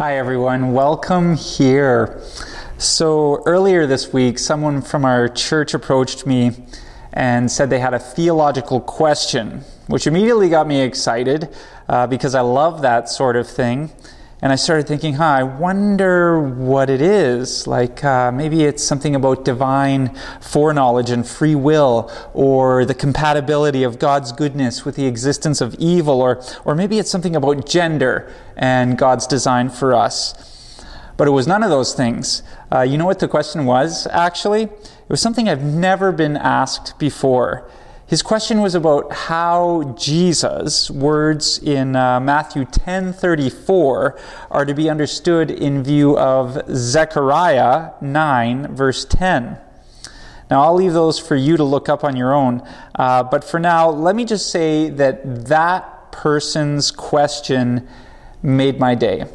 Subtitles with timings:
[0.00, 0.72] Hi, everyone.
[0.72, 2.22] Welcome here.
[2.78, 6.52] So, earlier this week, someone from our church approached me
[7.12, 11.54] and said they had a theological question, which immediately got me excited
[11.86, 13.90] uh, because I love that sort of thing.
[14.42, 17.66] And I started thinking, huh, I wonder what it is.
[17.66, 23.98] Like uh, maybe it's something about divine foreknowledge and free will, or the compatibility of
[23.98, 28.96] God's goodness with the existence of evil, or, or maybe it's something about gender and
[28.96, 30.34] God's design for us.
[31.18, 32.42] But it was none of those things.
[32.72, 34.62] Uh, you know what the question was, actually?
[34.62, 37.70] It was something I've never been asked before.
[38.10, 44.18] His question was about how Jesus' words in uh, Matthew 10:34
[44.50, 49.58] are to be understood in view of Zechariah 9 verse 10.
[50.50, 53.60] Now, I'll leave those for you to look up on your own, uh, but for
[53.60, 57.86] now, let me just say that that person's question
[58.42, 59.26] made my day,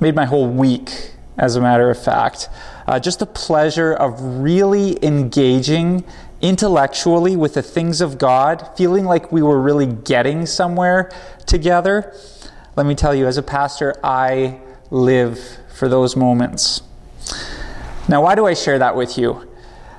[0.00, 2.50] made my whole week, as a matter of fact.
[2.86, 6.04] Uh, just the pleasure of really engaging
[6.40, 11.10] intellectually with the things of God, feeling like we were really getting somewhere
[11.46, 12.14] together,
[12.76, 16.82] let me tell you, as a pastor, I live for those moments.
[18.08, 19.50] Now, why do I share that with you?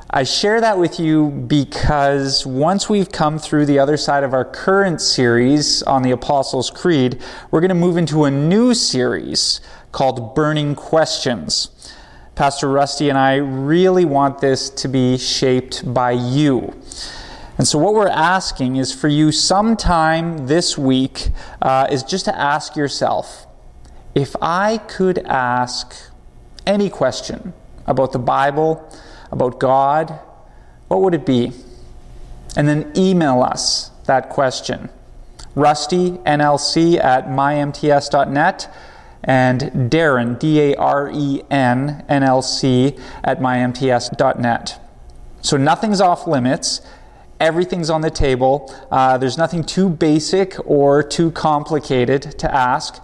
[0.09, 4.45] I share that with you because once we've come through the other side of our
[4.45, 9.59] current series on the Apostles' Creed, we're going to move into a new series
[9.91, 11.69] called Burning Questions.
[12.37, 16.79] Pastor Rusty and I really want this to be shaped by you.
[17.57, 21.29] And so, what we're asking is for you sometime this week
[21.63, 23.47] uh, is just to ask yourself
[24.13, 25.95] if I could ask
[26.67, 27.53] any question
[27.87, 28.87] about the Bible,
[29.31, 30.19] about God,
[30.89, 31.53] what would it be?
[32.55, 34.89] And then email us that question.
[35.55, 38.75] RustyNLC at mymts.net
[39.27, 39.61] and
[39.91, 44.81] Darren, D A R E N N L C, at mymts.net.
[45.41, 46.81] So nothing's off limits.
[47.39, 48.73] Everything's on the table.
[48.89, 53.03] Uh, there's nothing too basic or too complicated to ask.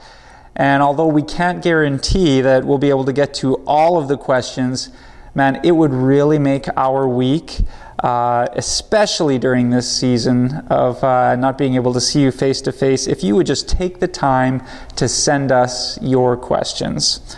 [0.56, 4.18] And although we can't guarantee that we'll be able to get to all of the
[4.18, 4.90] questions,
[5.36, 7.62] man, it would really make our week
[8.04, 12.72] uh, especially during this season of uh, not being able to see you face to
[12.72, 14.62] face, if you would just take the time
[14.98, 17.38] to send us your questions.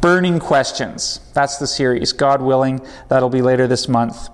[0.00, 1.20] Burning questions.
[1.32, 2.12] That's the series.
[2.12, 4.28] God willing, that'll be later this month.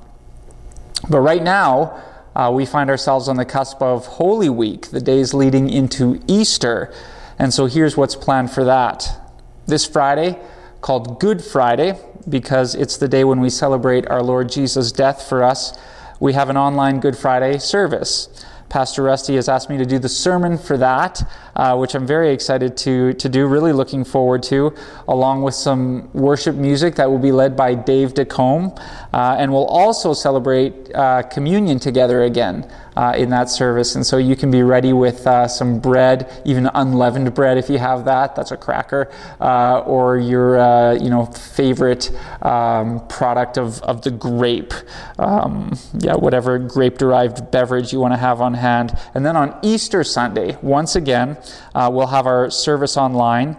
[1.11, 2.03] But right now,
[2.35, 6.91] uh, we find ourselves on the cusp of Holy Week, the days leading into Easter.
[7.39, 9.21] And so here's what's planned for that.
[9.67, 10.39] This Friday,
[10.81, 15.43] called Good Friday, because it's the day when we celebrate our Lord Jesus' death for
[15.43, 15.79] us,
[16.19, 18.29] we have an online Good Friday service.
[18.69, 21.23] Pastor Rusty has asked me to do the sermon for that,
[21.57, 24.75] uh, which I'm very excited to, to do, really looking forward to,
[25.09, 28.79] along with some worship music that will be led by Dave DeCombe.
[29.13, 33.95] Uh, and we'll also celebrate uh, communion together again uh, in that service.
[33.95, 37.79] And so you can be ready with uh, some bread, even unleavened bread if you
[37.79, 38.37] have that.
[38.37, 39.11] That's a cracker.
[39.41, 40.57] Or your
[40.97, 42.11] you know favorite
[42.43, 44.75] um, product of, of the grape.
[45.19, 48.99] Um, yeah, whatever grape derived beverage you want to have on hand.
[49.15, 51.39] And then on Easter Sunday, once again,
[51.75, 53.57] uh, we'll have our service online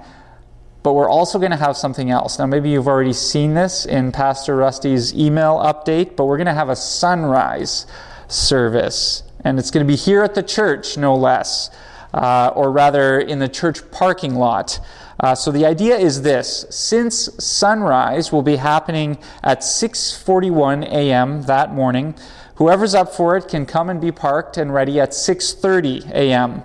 [0.83, 2.39] but we're also going to have something else.
[2.39, 6.53] Now, maybe you've already seen this in Pastor Rusty's email update, but we're going to
[6.53, 7.85] have a sunrise
[8.29, 11.69] service and it's going to be here at the church, no less,
[12.13, 14.79] uh, or rather in the church parking lot.
[15.19, 21.43] Uh, so the idea is this: since sunrise will be happening at 6:41 a.m.
[21.43, 22.15] that morning,
[22.55, 26.63] whoever's up for it can come and be parked and ready at 6:30 a.m.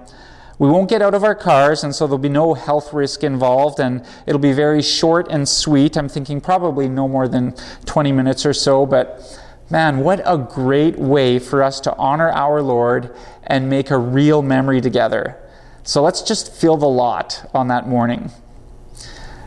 [0.63, 3.81] We won't get out of our cars, and so there'll be no health risk involved,
[3.81, 5.97] and it'll be very short and sweet.
[5.97, 9.41] I'm thinking probably no more than 20 minutes or so, but
[9.71, 14.43] Man, what a great way for us to honor our Lord and make a real
[14.43, 15.39] memory together.
[15.83, 18.31] So let's just feel the lot on that morning.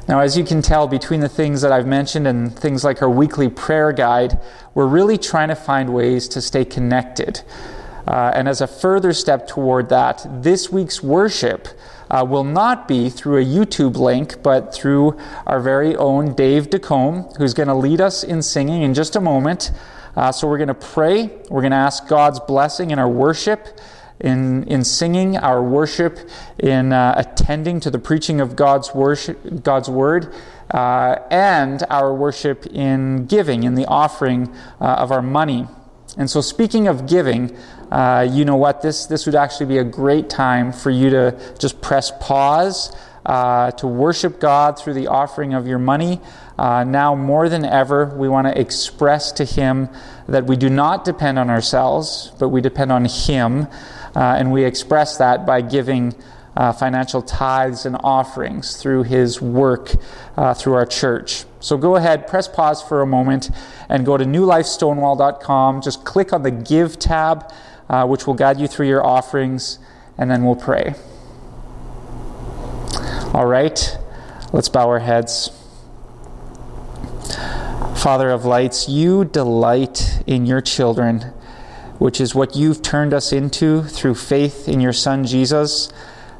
[0.08, 3.10] Now, as you can tell, between the things that I've mentioned and things like our
[3.10, 4.40] weekly prayer guide,
[4.74, 7.44] we're really trying to find ways to stay connected.
[8.08, 11.68] Uh, and as a further step toward that, this week's worship
[12.10, 15.18] uh, will not be through a YouTube link, but through
[15.48, 19.22] our very own Dave DeCombe, who's going to lead us in singing in just a
[19.22, 19.72] moment.
[20.16, 21.30] Uh, so we're going to pray.
[21.50, 23.80] We're going to ask God's blessing in our worship,
[24.20, 26.20] in, in singing, our worship,
[26.60, 30.34] in uh, attending to the preaching of God's, worship, God's word,
[30.72, 35.68] uh, and our worship in giving, in the offering uh, of our money.
[36.18, 37.56] And so, speaking of giving,
[37.92, 38.82] uh, you know what?
[38.82, 42.96] This, this would actually be a great time for you to just press pause
[43.26, 46.22] uh, to worship God through the offering of your money.
[46.58, 49.90] Uh, now more than ever, we want to express to Him
[50.28, 53.68] that we do not depend on ourselves, but we depend on Him.
[54.16, 56.16] Uh, and we express that by giving
[56.56, 59.92] uh, financial tithes and offerings through His work
[60.38, 61.46] uh, through our church.
[61.66, 63.50] So go ahead, press pause for a moment,
[63.90, 65.82] and go to newlifestonewall.com.
[65.82, 67.52] Just click on the Give tab,
[67.90, 69.80] uh, which will guide you through your offerings,
[70.16, 70.94] and then we'll pray.
[73.34, 73.98] All right,
[74.54, 75.50] let's bow our heads.
[77.96, 81.22] Father of lights, you delight in your children,
[81.98, 85.92] which is what you've turned us into through faith in your Son Jesus.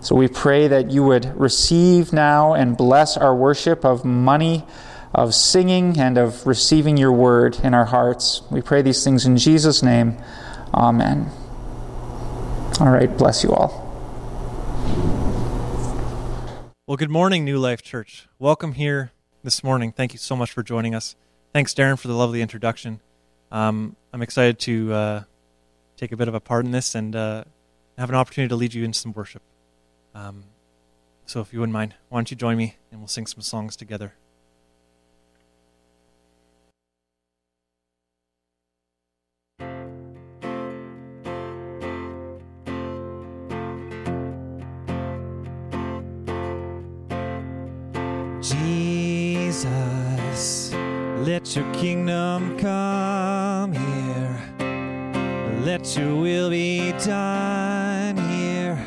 [0.02, 4.64] So we pray that you would receive now and bless our worship of money,
[5.16, 8.42] of singing, and of receiving your word in our hearts.
[8.52, 10.18] We pray these things in Jesus' name.
[10.74, 11.32] Amen.
[12.82, 13.82] All right, bless you all.
[16.86, 18.28] Well, good morning, New Life Church.
[18.40, 19.94] Welcome here this morning.
[19.94, 21.16] Thank you so much for joining us.
[21.54, 23.00] Thanks, Darren, for the lovely introduction.
[23.54, 25.24] Um, I'm excited to uh,
[25.96, 27.46] take a bit of a part in this and uh,
[27.98, 29.42] have an opportunity to lead you in some worship.
[30.14, 30.44] Um,
[31.26, 33.78] so, if you wouldn't mind, why don't you join me and we'll sing some songs
[33.78, 34.14] together.
[48.46, 49.66] Jesus,
[51.26, 54.40] let your kingdom come here.
[55.64, 58.78] Let your will be done here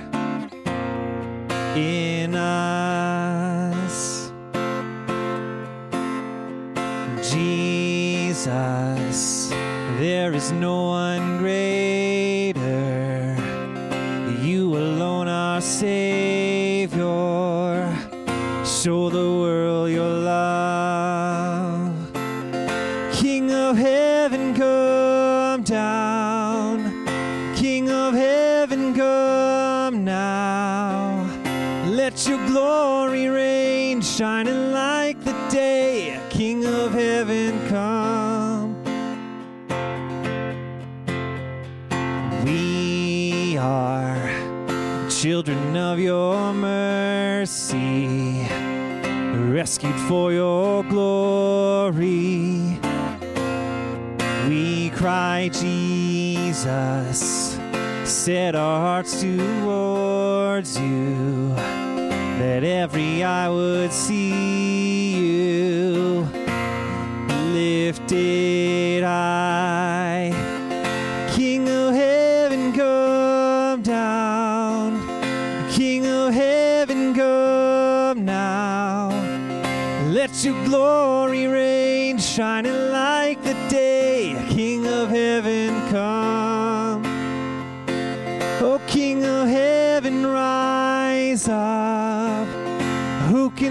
[1.75, 4.31] in us.
[7.32, 9.49] Jesus,
[9.99, 10.88] there is no
[23.58, 27.06] of heaven, come down.
[27.55, 31.26] King of heaven, come now.
[31.87, 36.19] Let your glory reign, shining like the day.
[36.31, 38.76] King of heaven, come.
[42.44, 44.31] We are
[45.11, 48.06] children of your mercy,
[49.52, 52.67] rescued for your glory.
[54.98, 57.20] Cry, Jesus,
[58.02, 66.28] set our hearts towards you, that every eye would see you
[67.52, 68.57] lifted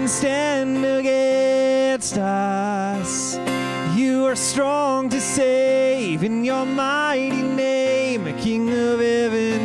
[0.08, 3.38] stand against us?
[3.94, 9.57] You are strong to save in your mighty name, King of heaven,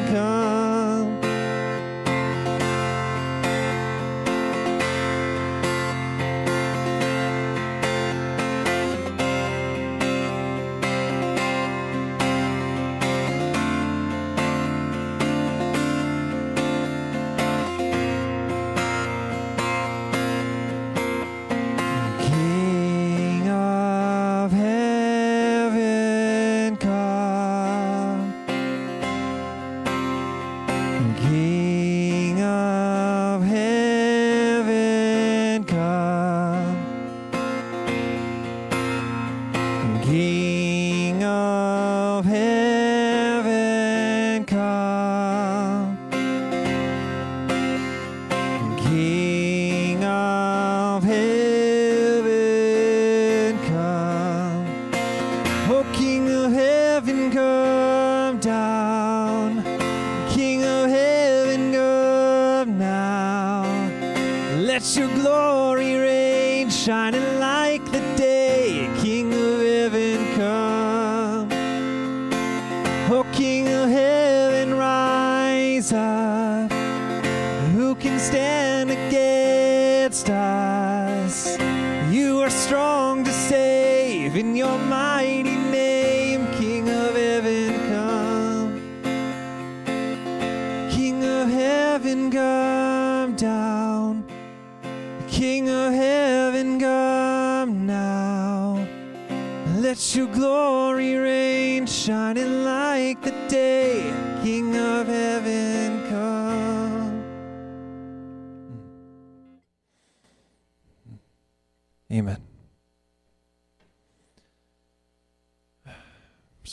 [64.74, 67.33] Let your glory reign, shining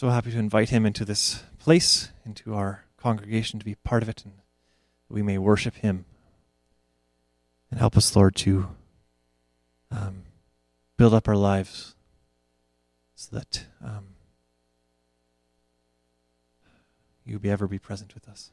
[0.00, 4.08] so happy to invite him into this place, into our congregation, to be part of
[4.08, 4.32] it, and
[5.10, 6.06] we may worship him.
[7.70, 8.70] And help us, Lord, to
[9.90, 10.22] um,
[10.96, 11.94] build up our lives
[13.14, 14.14] so that um,
[17.26, 18.52] you be ever be present with us.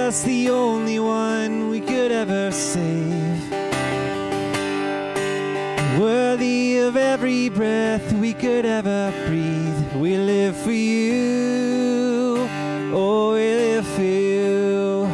[0.00, 3.50] Jesus, the only one we could ever save.
[6.00, 9.92] Worthy of every breath we could ever breathe.
[9.94, 12.48] We live for you.
[12.92, 15.04] Oh, we live for you.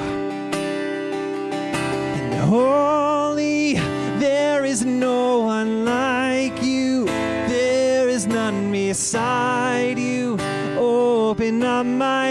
[2.21, 3.75] And holy,
[4.19, 7.07] there is no one like you.
[7.49, 10.39] There is none beside you.
[10.79, 12.26] Open up my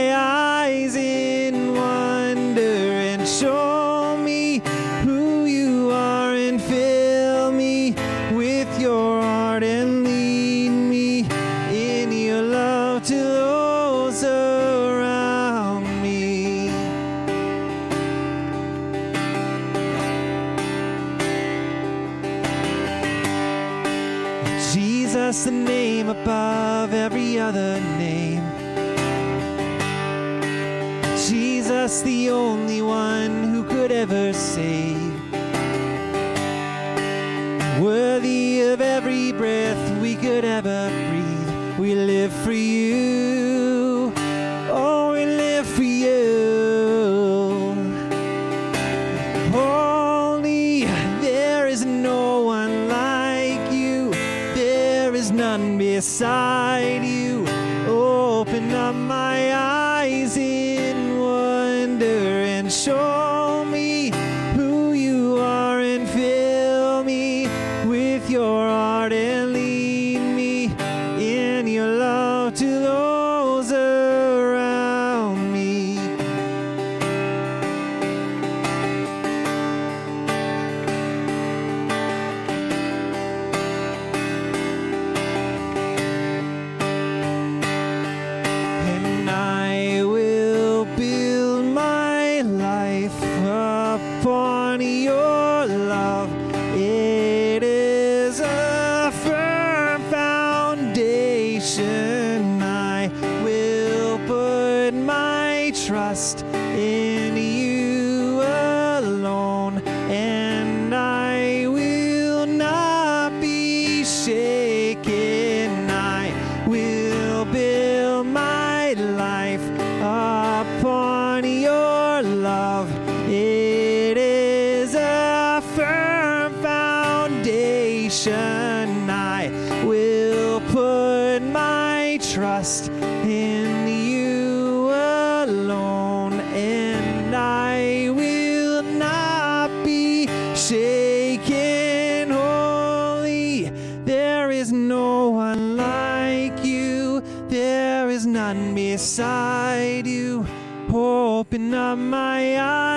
[131.40, 142.30] put my trust in you alone, and I will not be shaken.
[142.30, 143.70] Holy,
[144.06, 147.22] there is no one like you.
[147.50, 150.46] There is none beside you.
[150.94, 152.95] Open up my eyes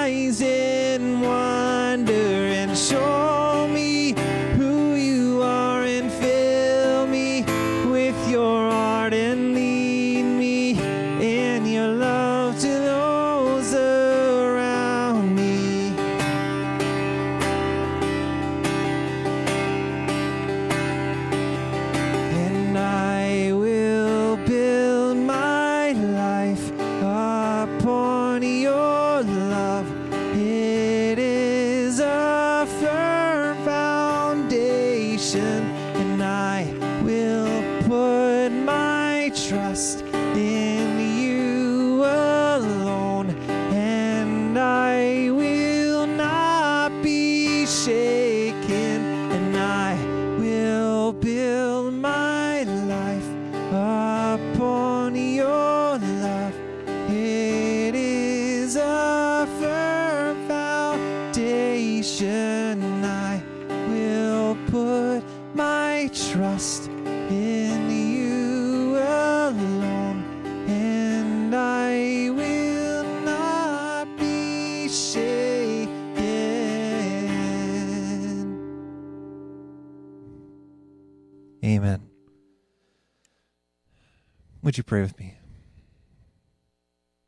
[84.88, 85.34] pray with me?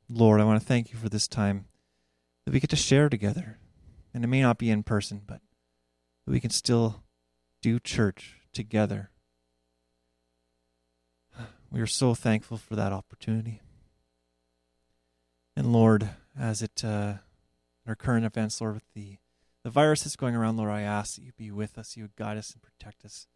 [0.08, 1.66] Lord, I want to thank you for this time
[2.44, 3.58] that we get to share together.
[4.14, 5.42] And it may not be in person, but
[6.26, 7.02] we can still
[7.60, 9.10] do church together.
[11.70, 13.60] We are so thankful for that opportunity.
[15.54, 17.14] And Lord, as it uh,
[17.86, 19.18] our current events, Lord, with the
[19.62, 22.16] the virus that's going around, Lord, I ask that you be with us, you would
[22.16, 23.26] guide us and protect us,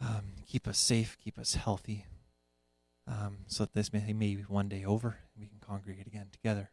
[0.00, 2.06] um, keep us safe, keep us healthy,
[3.08, 6.28] um, so that this may, may be one day over and we can congregate again
[6.30, 6.70] together.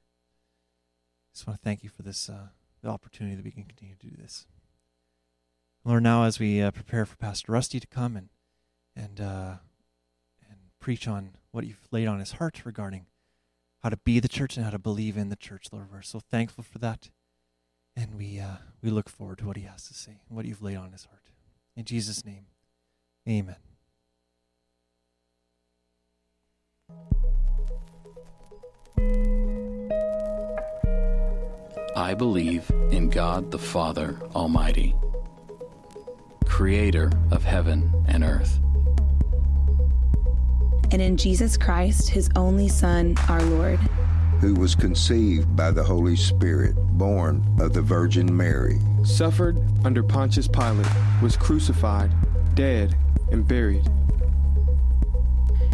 [1.34, 2.48] Just want to thank you for this uh,
[2.82, 4.46] the opportunity that we can continue to do this.
[5.84, 8.30] Lord, now as we uh, prepare for Pastor Rusty to come and
[8.96, 9.56] and uh,
[10.50, 13.06] and preach on what you've laid on his heart regarding
[13.86, 16.20] how to be the church and how to believe in the church, Lord, we're so
[16.20, 17.12] thankful for that.
[17.96, 20.63] And we, uh, we look forward to what he has to say, and what you've
[20.63, 21.22] laid on his heart.
[21.77, 22.48] In Jesus' name,
[23.30, 23.58] amen.
[31.96, 34.96] I believe in God the Father Almighty,
[36.44, 38.60] creator of heaven and earth,
[40.92, 43.79] and in Jesus Christ, his only Son, our Lord
[44.42, 50.48] who was conceived by the Holy Spirit, born of the Virgin Mary, suffered under Pontius
[50.48, 50.88] Pilate,
[51.22, 52.12] was crucified,
[52.53, 52.96] dead,
[53.31, 53.90] and buried.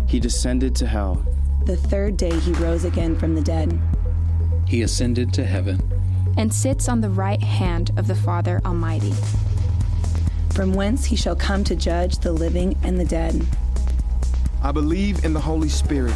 [0.08, 1.26] He descended to hell.
[1.66, 3.78] The third day he rose again from the dead.
[4.68, 5.82] He ascended to heaven
[6.38, 9.14] and sits on the right hand of the Father Almighty.
[10.52, 13.46] From whence he shall come to judge the living and the dead.
[14.64, 16.16] I believe in the Holy Spirit,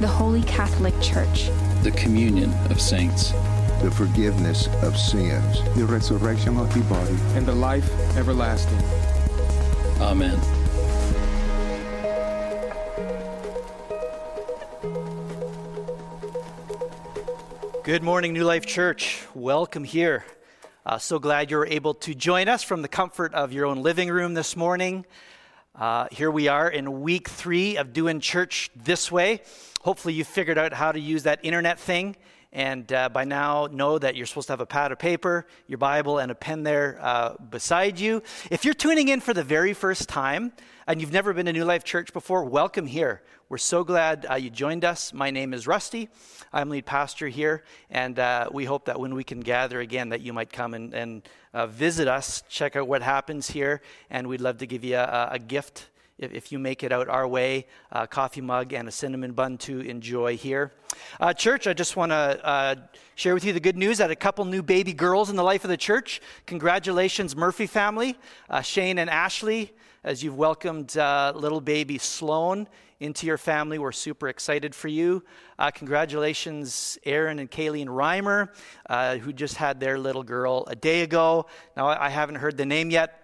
[0.00, 1.50] the Holy Catholic Church
[1.82, 3.30] the communion of saints,
[3.82, 8.78] the forgiveness of sins, the resurrection of the body, and the life everlasting.
[10.00, 10.59] Amen.
[17.90, 19.20] Good morning, New Life Church.
[19.34, 20.24] Welcome here.
[20.86, 24.08] Uh, so glad you're able to join us from the comfort of your own living
[24.10, 25.04] room this morning.
[25.74, 29.42] Uh, here we are in week three of doing church this way.
[29.80, 32.14] Hopefully, you figured out how to use that internet thing,
[32.52, 35.78] and uh, by now know that you're supposed to have a pad of paper, your
[35.78, 38.22] Bible, and a pen there uh, beside you.
[38.52, 40.52] If you're tuning in for the very first time
[40.86, 43.22] and you've never been to New Life Church before, welcome here.
[43.50, 45.12] We're so glad uh, you joined us.
[45.12, 46.08] My name is Rusty.
[46.52, 50.20] I'm lead pastor here, and uh, we hope that when we can gather again, that
[50.20, 54.40] you might come and, and uh, visit us, check out what happens here, and we'd
[54.40, 57.66] love to give you a, a gift if, if you make it out our way,
[57.90, 60.70] a coffee mug and a cinnamon bun to enjoy here.
[61.18, 62.76] Uh, church, I just want to uh,
[63.16, 65.64] share with you the good news that a couple new baby girls in the life
[65.64, 66.22] of the church.
[66.46, 68.16] Congratulations, Murphy family,
[68.48, 72.66] uh, Shane and Ashley, as you've welcomed uh, little baby Sloan
[73.00, 73.78] into your family.
[73.78, 75.22] We're super excited for you.
[75.58, 78.48] Uh, congratulations, Aaron and Kayleen Reimer,
[78.88, 81.46] uh, who just had their little girl a day ago.
[81.76, 83.16] Now, I haven't heard the name yet.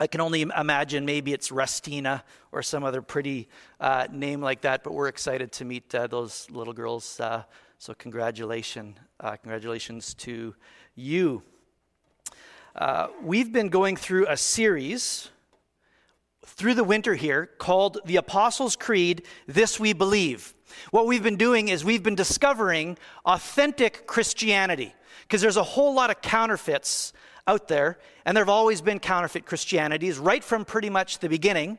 [0.00, 4.84] I can only imagine maybe it's Rustina or some other pretty uh, name like that,
[4.84, 7.18] but we're excited to meet uh, those little girls.
[7.20, 7.42] Uh,
[7.78, 10.54] so, congratulations, congratulations to
[10.94, 11.42] you.
[13.22, 15.31] We've been going through a series
[16.44, 20.54] through the winter here called The Apostles' Creed This We Believe.
[20.90, 26.10] What we've been doing is we've been discovering authentic Christianity because there's a whole lot
[26.10, 27.12] of counterfeits
[27.46, 31.78] out there, and there have always been counterfeit Christianities right from pretty much the beginning.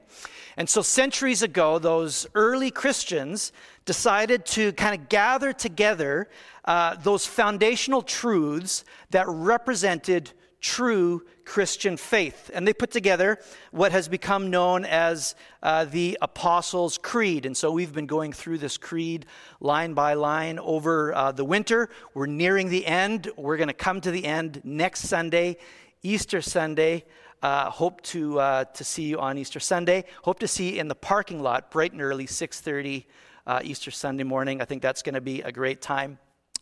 [0.58, 3.52] And so, centuries ago, those early Christians
[3.86, 6.30] decided to kind of gather together
[6.66, 10.32] uh, those foundational truths that represented
[10.64, 12.50] true Christian faith.
[12.54, 13.38] And they put together
[13.72, 17.46] what has become known as uh, the Apostles' Creed.
[17.46, 19.26] And so we've been going through this creed
[19.60, 21.90] line by line over uh, the winter.
[22.14, 23.30] We're nearing the end.
[23.38, 25.58] We're going to come to the end next Sunday,
[26.02, 27.04] Easter Sunday.
[27.42, 30.06] Uh, hope to, uh, to see you on Easter Sunday.
[30.24, 33.04] Hope to see you in the parking lot bright and early, 6.30
[33.46, 34.62] uh, Easter Sunday morning.
[34.62, 36.20] I think that's going to be a great time.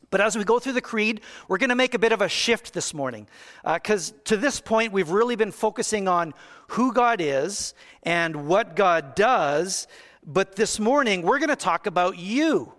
[0.09, 2.27] But as we go through the creed, we're going to make a bit of a
[2.27, 3.27] shift this morning.
[3.63, 6.33] Because uh, to this point, we've really been focusing on
[6.69, 9.87] who God is and what God does.
[10.25, 12.73] But this morning, we're going to talk about you.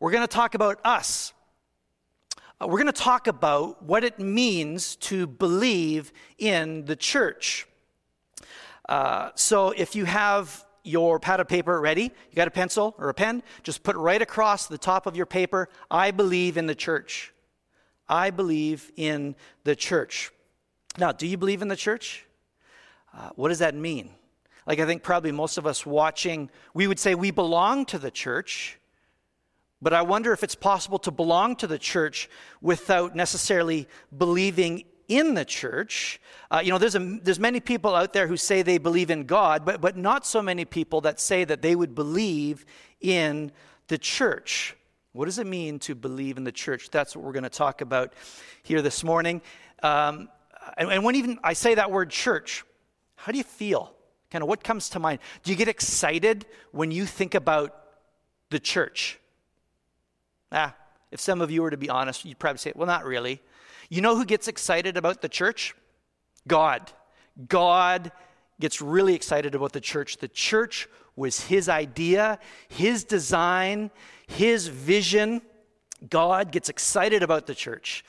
[0.00, 1.32] We're going to talk about us.
[2.60, 7.66] Uh, we're going to talk about what it means to believe in the church.
[8.88, 13.08] Uh, so if you have your pad of paper ready, you got a pencil or
[13.08, 16.74] a pen, just put right across the top of your paper, I believe in the
[16.74, 17.32] church.
[18.08, 20.32] I believe in the church.
[20.98, 22.26] Now, do you believe in the church?
[23.16, 24.10] Uh, what does that mean?
[24.66, 28.10] Like, I think probably most of us watching, we would say we belong to the
[28.10, 28.78] church,
[29.82, 32.28] but I wonder if it's possible to belong to the church
[32.60, 36.20] without necessarily believing in the church.
[36.50, 39.24] Uh, you know, there's, a, there's many people out there who say they believe in
[39.24, 42.64] God, but, but not so many people that say that they would believe
[43.00, 43.50] in
[43.88, 44.76] the church.
[45.12, 46.90] What does it mean to believe in the church?
[46.90, 48.14] That's what we're going to talk about
[48.62, 49.42] here this morning.
[49.82, 50.28] Um,
[50.78, 52.64] and, and when even I say that word church,
[53.16, 53.92] how do you feel?
[54.30, 55.18] Kind of what comes to mind?
[55.42, 57.76] Do you get excited when you think about
[58.50, 59.18] the church?
[60.52, 60.76] Ah,
[61.10, 63.40] if some of you were to be honest, you'd probably say, well, not really.
[63.90, 65.74] You know who gets excited about the church?
[66.46, 66.92] God.
[67.48, 68.12] God
[68.60, 70.18] gets really excited about the church.
[70.18, 73.90] The church was his idea, his design,
[74.28, 75.42] his vision.
[76.08, 78.04] God gets excited about the church.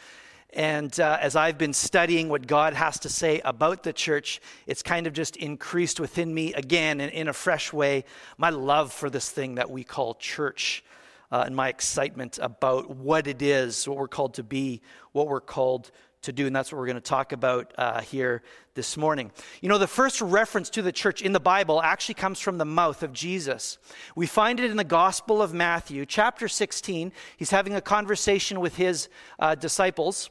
[0.54, 4.84] And uh, as I've been studying what God has to say about the church, it's
[4.84, 8.04] kind of just increased within me again in, in a fresh way
[8.38, 10.84] my love for this thing that we call church
[11.32, 15.42] uh, and my excitement about what it is, what we're called to be, what we're
[15.42, 15.92] called
[16.24, 16.46] to do.
[16.46, 19.32] And that's what we're going to talk about uh, here this morning.
[19.62, 22.66] You know, the first reference to the church in the Bible actually comes from the
[22.66, 23.78] mouth of Jesus.
[24.16, 27.12] We find it in the Gospel of Matthew, chapter 16.
[27.38, 30.30] He's having a conversation with his uh, disciples.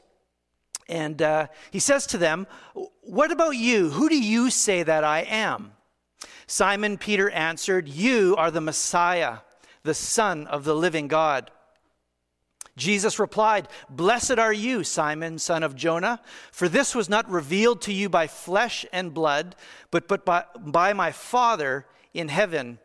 [0.87, 2.47] And uh, he says to them,
[3.01, 3.89] What about you?
[3.89, 5.73] Who do you say that I am?
[6.47, 9.37] Simon Peter answered, You are the Messiah,
[9.83, 11.51] the Son of the living God.
[12.77, 17.93] Jesus replied, Blessed are you, Simon, son of Jonah, for this was not revealed to
[17.93, 19.55] you by flesh and blood,
[19.91, 22.79] but, but by, by my Father in heaven.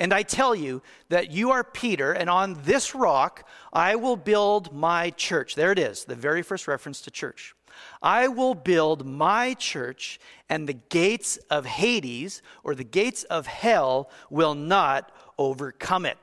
[0.00, 4.74] And I tell you that you are Peter, and on this rock I will build
[4.74, 5.54] my church.
[5.54, 7.54] There it is, the very first reference to church.
[8.02, 14.10] I will build my church, and the gates of Hades, or the gates of hell,
[14.28, 16.18] will not overcome it.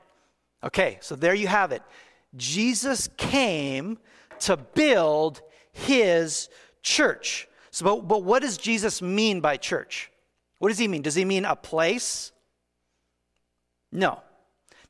[0.63, 1.81] Okay, so there you have it.
[2.35, 3.97] Jesus came
[4.39, 5.41] to build
[5.71, 6.49] his
[6.81, 7.47] church.
[7.71, 10.11] So, but, but what does Jesus mean by church?
[10.59, 11.01] What does he mean?
[11.01, 12.31] Does he mean a place?
[13.91, 14.21] No.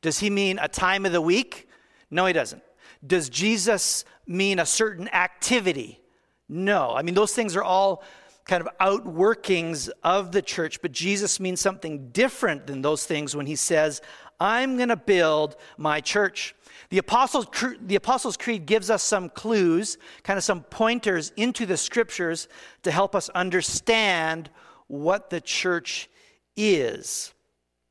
[0.02, 1.68] Does he mean a time of the week?
[2.10, 2.64] No, he doesn't.
[3.06, 6.00] Does Jesus mean a certain activity?
[6.48, 6.94] No.
[6.96, 8.04] I mean, those things are all
[8.46, 13.46] kind of outworkings of the church, but Jesus means something different than those things when
[13.46, 14.02] he says,
[14.40, 16.56] I'm going to build my church.
[16.90, 17.48] The Apostles,
[17.82, 22.48] the Apostles' Creed gives us some clues, kind of some pointers into the scriptures
[22.84, 24.50] to help us understand
[24.88, 26.10] what the church
[26.56, 27.34] is.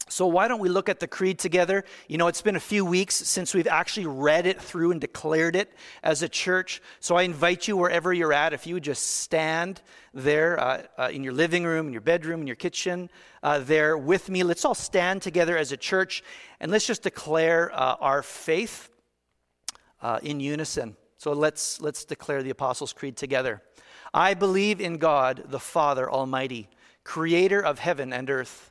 [0.08, 1.84] So, why don't we look at the creed together?
[2.06, 5.56] You know, it's been a few weeks since we've actually read it through and declared
[5.56, 5.72] it
[6.04, 6.80] as a church.
[7.00, 9.82] So, I invite you, wherever you're at, if you would just stand
[10.14, 13.10] there uh, uh, in your living room, in your bedroom, in your kitchen,
[13.42, 14.44] uh, there with me.
[14.44, 16.22] Let's all stand together as a church
[16.60, 18.88] and let's just declare uh, our faith
[20.02, 20.96] uh, in unison.
[21.18, 23.60] So, let's, let's declare the Apostles' Creed together.
[24.14, 26.68] I believe in God, the Father Almighty,
[27.02, 28.70] creator of heaven and earth.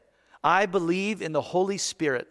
[0.43, 2.27] I believe in the Holy Spirit,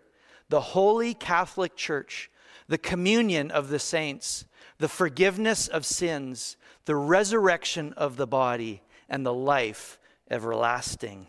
[0.49, 2.31] the holy Catholic Church,
[2.69, 4.45] the communion of the saints,
[4.79, 9.99] the forgiveness of sins, the resurrection of the body, and the life
[10.31, 11.27] everlasting.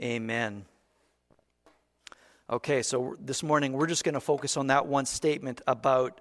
[0.00, 0.64] Amen.
[2.48, 6.20] Okay, so this morning we're just going to focus on that one statement about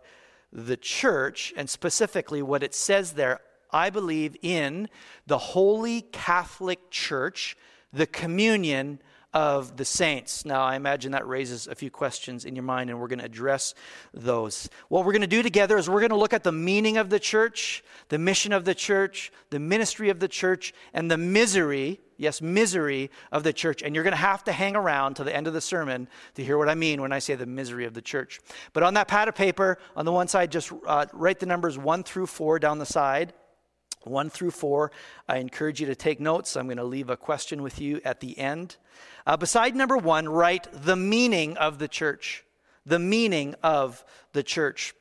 [0.51, 3.41] the church and specifically what it says there.
[3.71, 4.89] I believe in
[5.27, 7.57] the Holy Catholic Church,
[7.91, 8.99] the communion
[9.35, 10.45] of the saints.
[10.45, 13.25] Now, I imagine that raises a few questions in your mind, and we're going to
[13.25, 13.75] address
[14.13, 14.69] those.
[14.87, 17.09] What we're going to do together is we're going to look at the meaning of
[17.09, 21.99] the church, the mission of the church, the ministry of the church, and the misery,
[22.15, 23.83] yes, misery of the church.
[23.83, 26.43] And you're going to have to hang around to the end of the sermon to
[26.43, 28.39] hear what I mean when I say the misery of the church.
[28.71, 31.77] But on that pad of paper, on the one side, just uh, write the numbers
[31.77, 33.33] one through four down the side.
[34.07, 34.91] 1 through 4.
[35.27, 36.55] I encourage you to take notes.
[36.55, 38.77] I'm going to leave a question with you at the end.
[39.25, 42.43] Uh, beside number 1, write the meaning of the church.
[42.85, 44.93] The meaning of the church.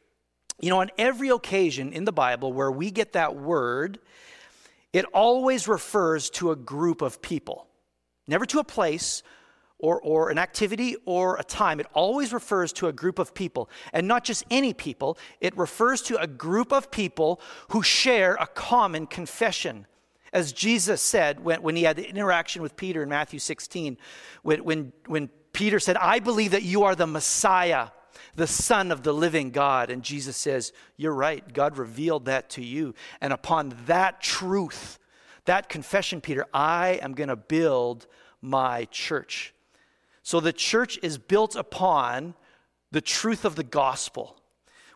[0.60, 3.98] You know, on every occasion in the Bible where we get that word,
[4.92, 7.66] it always refers to a group of people,
[8.26, 9.22] never to a place
[9.78, 13.68] or, or an activity or a time, it always refers to a group of people.
[13.92, 18.46] And not just any people, it refers to a group of people who share a
[18.46, 19.86] common confession.
[20.34, 23.96] As Jesus said when, when he had the interaction with Peter in Matthew 16,
[24.42, 27.88] when, when, when Peter said, I believe that you are the Messiah,
[28.34, 29.90] the Son of the living God.
[29.90, 31.52] And Jesus says, You're right.
[31.52, 32.94] God revealed that to you.
[33.20, 34.98] And upon that truth,
[35.44, 38.08] that confession, Peter, I am going to build
[38.42, 39.54] my church.
[40.24, 42.34] So the church is built upon
[42.90, 44.40] the truth of the gospel,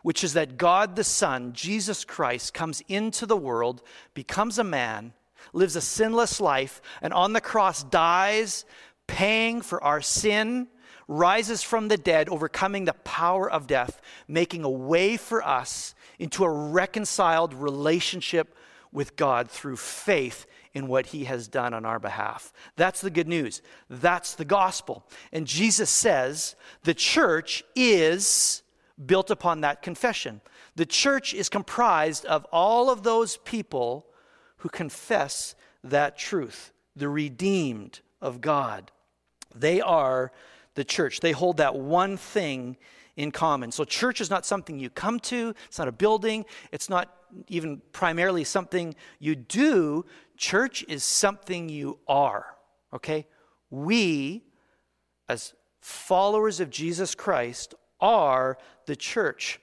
[0.03, 3.81] which is that God the Son, Jesus Christ, comes into the world,
[4.13, 5.13] becomes a man,
[5.53, 8.65] lives a sinless life, and on the cross dies,
[9.07, 10.67] paying for our sin,
[11.07, 16.43] rises from the dead, overcoming the power of death, making a way for us into
[16.43, 18.55] a reconciled relationship
[18.91, 22.53] with God through faith in what he has done on our behalf.
[22.75, 23.61] That's the good news.
[23.89, 25.03] That's the gospel.
[25.31, 28.61] And Jesus says the church is
[29.03, 30.41] built upon that confession.
[30.75, 34.05] The church is comprised of all of those people
[34.59, 38.91] who confess that truth, the redeemed of God.
[39.55, 40.31] They are
[40.75, 41.19] the church.
[41.19, 42.77] They hold that one thing
[43.15, 43.71] in common.
[43.71, 47.13] So, church is not something you come to, it's not a building, it's not
[47.47, 50.05] even primarily something you do.
[50.37, 52.45] Church is something you are,
[52.93, 53.27] okay?
[53.69, 54.43] We,
[55.27, 59.59] as followers of Jesus Christ, are the church.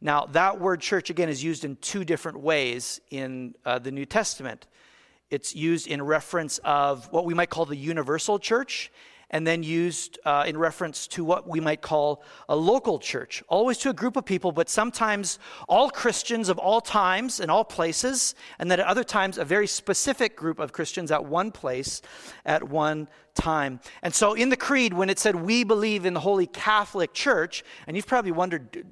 [0.00, 4.06] Now, that word church, again, is used in two different ways in uh, the New
[4.06, 4.66] Testament.
[5.30, 8.92] It's used in reference of what we might call the universal church,
[9.30, 13.78] and then used uh, in reference to what we might call a local church, always
[13.78, 18.36] to a group of people, but sometimes all Christians of all times and all places,
[18.58, 22.02] and then at other times a very specific group of Christians at one place
[22.44, 23.80] at one time.
[24.02, 27.64] And so in the Creed, when it said, We believe in the Holy Catholic Church,
[27.88, 28.86] and you've probably wondered,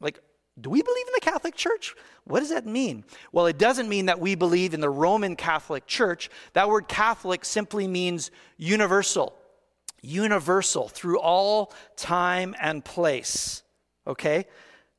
[0.00, 0.20] like,
[0.60, 1.94] do we believe in the Catholic Church?
[2.24, 3.04] What does that mean?
[3.32, 6.30] Well, it doesn't mean that we believe in the Roman Catholic Church.
[6.52, 9.34] That word Catholic simply means universal
[10.04, 13.62] universal through all time and place.
[14.06, 14.46] Okay?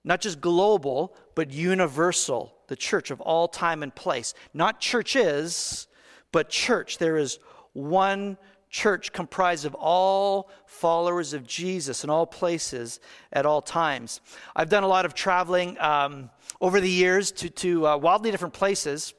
[0.04, 4.34] Not just global, but universal, the church of all time and place.
[4.54, 5.88] Not churches,
[6.32, 6.98] but church.
[6.98, 7.39] There is
[7.74, 8.38] one
[8.76, 13.00] church comprised of all followers of Jesus in all places
[13.32, 14.20] at all times.
[14.54, 18.54] I've done a lot of traveling um, over the years to, to uh, wildly different
[18.54, 19.14] places.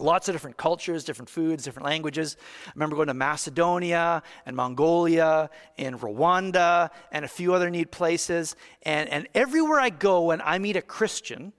[0.00, 2.36] Lots of different cultures, different foods, different languages.
[2.66, 8.56] I remember going to Macedonia and Mongolia and Rwanda and a few other neat places.
[8.82, 11.52] And, and everywhere I go and I meet a Christian,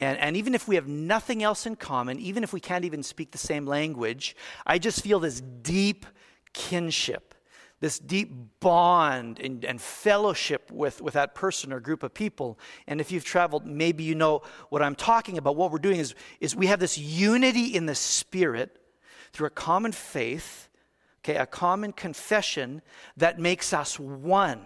[0.00, 3.02] and, and even if we have nothing else in common, even if we can't even
[3.02, 6.06] speak the same language, I just feel this deep
[6.52, 7.34] kinship
[7.80, 12.58] this deep bond and, and, fellowship with, with that person or group of people.
[12.86, 15.56] And if you've traveled, maybe you know what I'm talking about.
[15.56, 18.78] What we're doing is, is we have this unity in the Spirit
[19.32, 20.70] through a common faith,
[21.20, 22.80] okay, a common confession
[23.18, 24.60] that makes us one.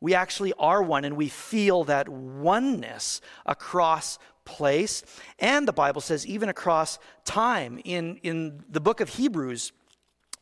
[0.00, 5.02] We actually are one, and we feel that oneness across place.
[5.38, 7.80] And the Bible says, even across time.
[7.84, 9.72] In, in the book of Hebrews,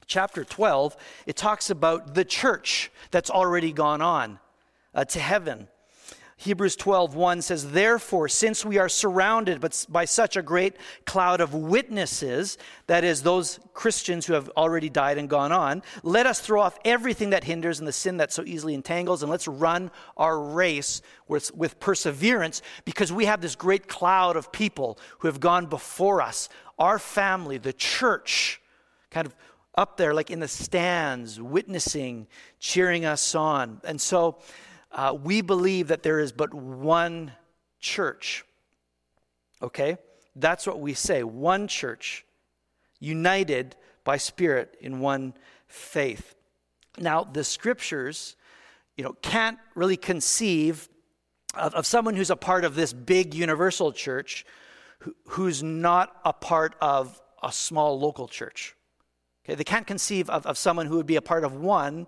[0.06, 4.38] chapter 12, it talks about the church that's already gone on
[4.94, 5.68] uh, to heaven.
[6.42, 10.74] Hebrews 12, 1 says, Therefore, since we are surrounded by such a great
[11.06, 16.26] cloud of witnesses, that is, those Christians who have already died and gone on, let
[16.26, 19.46] us throw off everything that hinders and the sin that so easily entangles, and let's
[19.46, 25.28] run our race with, with perseverance, because we have this great cloud of people who
[25.28, 28.60] have gone before us, our family, the church,
[29.12, 29.36] kind of
[29.76, 32.26] up there, like in the stands, witnessing,
[32.58, 33.80] cheering us on.
[33.84, 34.38] And so
[34.92, 37.32] uh, we believe that there is but one
[37.80, 38.44] church.
[39.60, 39.96] Okay?
[40.36, 42.24] That's what we say one church,
[43.00, 45.34] united by Spirit in one
[45.66, 46.34] faith.
[46.98, 48.36] Now, the scriptures,
[48.96, 50.88] you know, can't really conceive
[51.54, 54.44] of, of someone who's a part of this big universal church
[55.00, 58.74] who, who's not a part of a small local church.
[59.44, 62.06] Okay, they can't conceive of, of someone who would be a part of one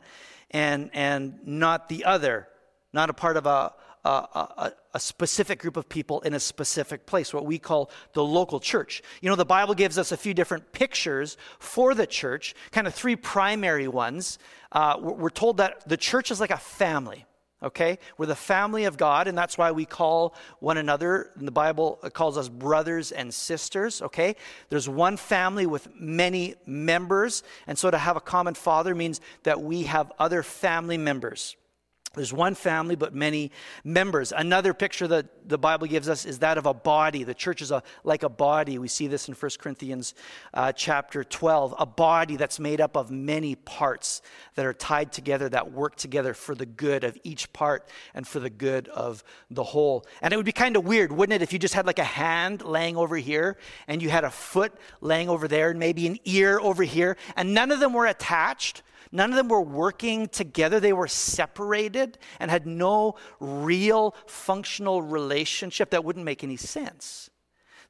[0.51, 2.49] and, and not the other,
[2.95, 3.73] not a part of a,
[4.05, 8.23] a, a, a, specific group of people in a specific place, what we call the
[8.23, 9.03] local church.
[9.21, 12.95] You know, the Bible gives us a few different pictures for the church, kind of
[12.95, 14.39] three primary ones.
[14.71, 17.27] Uh, we're told that the church is like a family.
[17.63, 17.99] okay?
[18.19, 21.99] We're the family of God, and that's why we call one another, in the Bible,
[22.13, 24.37] calls us brothers and sisters, okay?
[24.69, 29.63] There's one family with many members, and so to have a common father means that
[29.63, 31.57] we have other family members.
[32.15, 33.51] There's one family, but many
[33.83, 34.33] members.
[34.33, 37.25] Another picture that the Bible gives us is that of a body.
[37.25, 38.79] The church is a, like a body.
[38.79, 40.15] We see this in 1 Corinthians
[40.53, 41.75] uh, chapter 12.
[41.79, 44.23] A body that's made up of many parts
[44.55, 48.41] that are tied together, that work together for the good of each part and for
[48.41, 50.07] the good of the whole.
[50.23, 52.05] And it would be kind of weird, wouldn't it, if you just had like a
[52.05, 56.19] hand laying over here and you had a foot laying over there and maybe an
[56.25, 58.83] ear over here, and none of them were attached
[59.15, 60.81] None of them were working together.
[60.81, 65.91] They were separated and had no real functional relationship.
[65.91, 67.31] That wouldn't make any sense.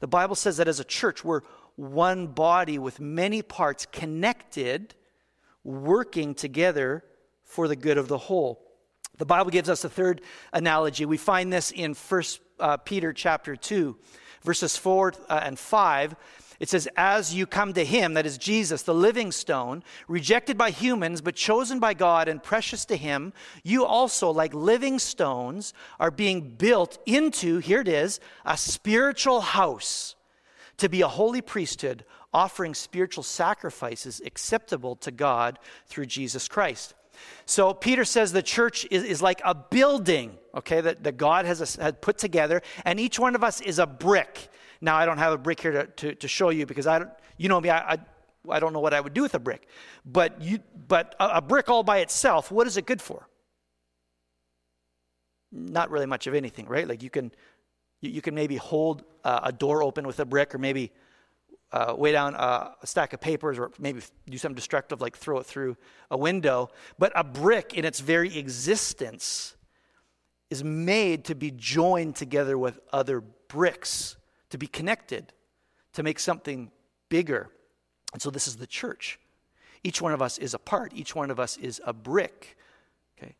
[0.00, 1.40] The Bible says that as a church, we're
[1.76, 4.94] one body with many parts connected,
[5.64, 7.02] working together
[7.42, 8.62] for the good of the whole.
[9.16, 10.20] The Bible gives us a third
[10.52, 11.06] analogy.
[11.06, 12.22] We find this in 1
[12.60, 13.96] uh, Peter chapter 2,
[14.42, 16.16] verses 4 uh, and 5.
[16.61, 20.71] It says, As you come to him, that is Jesus, the living stone, rejected by
[20.71, 26.11] humans, but chosen by God and precious to him, you also, like living stones, are
[26.11, 30.14] being built into, here it is, a spiritual house
[30.79, 36.95] to be a holy priesthood, offering spiritual sacrifices acceptable to God through Jesus Christ.
[37.47, 41.77] So Peter says the church is, is like a building, okay, that, that God has,
[41.77, 44.49] has put together, and each one of us is a brick.
[44.85, 47.11] Now, I don't have a brick here to, to, to show you because I don't,
[47.38, 47.99] you know me, I, I,
[48.51, 49.66] I, don't know what I would do with a brick.
[50.05, 53.27] But, you, but a, a brick all by itself, what is it good for?
[55.51, 56.87] Not really much of anything, right?
[56.87, 57.33] Like you can,
[58.03, 60.92] you, you can maybe hold uh, a door open with a brick or maybe
[61.73, 65.47] uh, weigh down a stack of papers or maybe do something destructive like throw it
[65.47, 65.79] through
[66.11, 66.68] a window.
[66.99, 69.57] But a brick in its very existence
[70.51, 74.18] is made to be joined together with other bricks
[74.55, 75.33] to be connected,
[75.95, 76.71] to make something
[77.09, 77.51] bigger.
[78.12, 79.19] And so this is the church.
[79.83, 82.57] Each one of us is a part, each one of us is a brick.
[83.19, 83.35] Okay?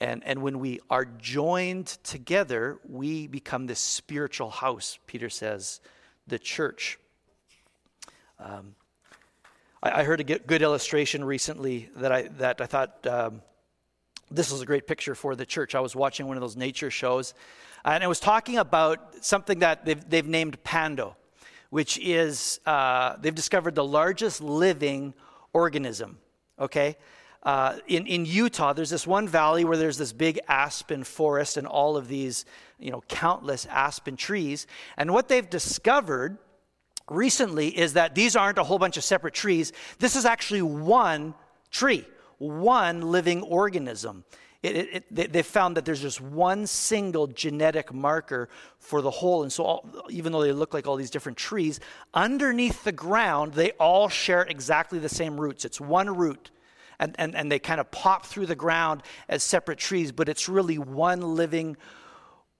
[0.00, 5.80] And, and when we are joined together, we become this spiritual house, Peter says,
[6.28, 7.00] the church.
[8.38, 8.76] Um,
[9.82, 13.42] I, I, heard a good illustration recently that I, that I thought um,
[14.30, 15.74] this was a great picture for the church.
[15.74, 17.34] I was watching one of those nature shows,
[17.84, 21.16] and it was talking about something that they've, they've named Pando,
[21.70, 25.14] which is, uh, they've discovered the largest living
[25.52, 26.18] organism,
[26.58, 26.96] okay?
[27.42, 31.66] Uh, in, in Utah, there's this one valley where there's this big aspen forest and
[31.66, 32.44] all of these,
[32.78, 34.66] you know, countless aspen trees.
[34.96, 36.38] And what they've discovered
[37.08, 39.72] recently is that these aren't a whole bunch of separate trees.
[39.98, 41.34] This is actually one
[41.70, 42.04] tree,
[42.38, 44.24] one living organism.
[44.62, 48.48] It, it, it, they found that there's just one single genetic marker
[48.80, 49.44] for the whole.
[49.44, 51.78] And so, all, even though they look like all these different trees,
[52.12, 55.64] underneath the ground, they all share exactly the same roots.
[55.64, 56.50] It's one root.
[56.98, 60.48] And, and, and they kind of pop through the ground as separate trees, but it's
[60.48, 61.76] really one living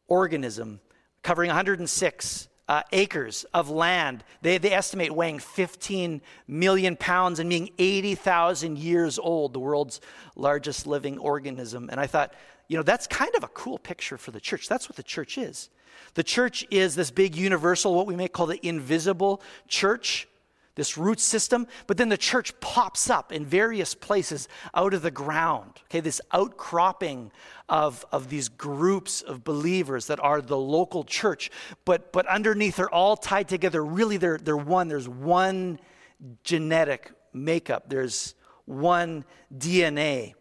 [0.06, 0.80] organism
[1.22, 4.22] covering 106 uh, acres of land.
[4.42, 10.00] They, they estimate weighing 15 million pounds and being 80,000 years old, the world's
[10.36, 11.88] largest living organism.
[11.90, 12.34] And I thought,
[12.68, 14.68] you know, that's kind of a cool picture for the church.
[14.68, 15.70] That's what the church is.
[16.14, 20.28] The church is this big universal, what we may call the invisible church
[20.78, 25.10] this root system, but then the church pops up in various places out of the
[25.10, 25.72] ground.
[25.84, 27.32] Okay, this outcropping
[27.68, 31.50] of, of these groups of believers that are the local church,
[31.84, 33.84] but but underneath they're all tied together.
[33.84, 34.88] Really, they're they're one.
[34.88, 35.80] There's one
[36.44, 37.88] genetic makeup.
[37.88, 39.24] There's one
[39.56, 40.34] DNA.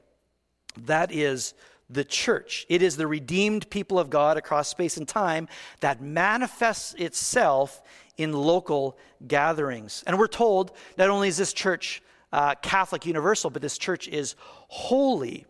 [0.85, 1.55] That is
[1.89, 2.65] the church.
[2.69, 5.47] It is the redeemed people of God across space and time
[5.79, 7.81] that manifests itself
[8.17, 8.97] in local
[9.27, 10.03] gatherings.
[10.07, 12.01] And we're told not only is this church
[12.33, 14.35] uh, Catholic universal, but this church is
[14.67, 15.45] holy.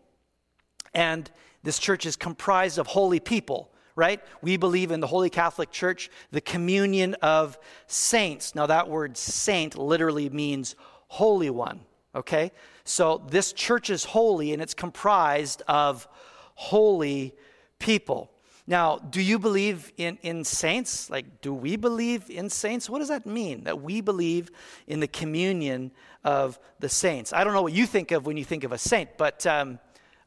[0.94, 1.30] And
[1.62, 4.20] this church is comprised of holy people, right?
[4.42, 8.54] We believe in the Holy Catholic Church, the communion of saints.
[8.54, 10.76] Now, that word saint literally means
[11.08, 11.80] holy one,
[12.14, 12.52] okay?
[12.84, 16.06] So this church is holy and it's comprised of
[16.54, 17.34] holy
[17.78, 18.30] people.
[18.68, 21.08] Now, do you believe in, in saints?
[21.08, 22.90] Like, do we believe in saints?
[22.90, 23.64] What does that mean?
[23.64, 24.50] That we believe
[24.86, 25.90] in the communion
[26.22, 27.32] of the saints.
[27.32, 29.78] I don't know what you think of when you think of a saint, but, um,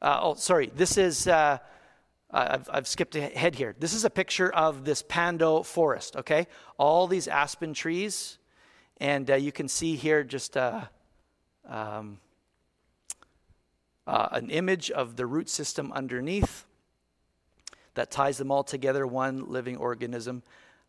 [0.02, 1.60] uh, oh, sorry, this is, uh,
[2.32, 3.76] I've, I've skipped ahead here.
[3.78, 6.48] This is a picture of this Pando forest, okay?
[6.80, 8.40] All these aspen trees,
[8.98, 10.82] and uh, you can see here just uh,
[11.70, 12.20] um,
[14.08, 16.66] uh, an image of the root system underneath
[17.96, 20.44] that ties them all together, one living organism.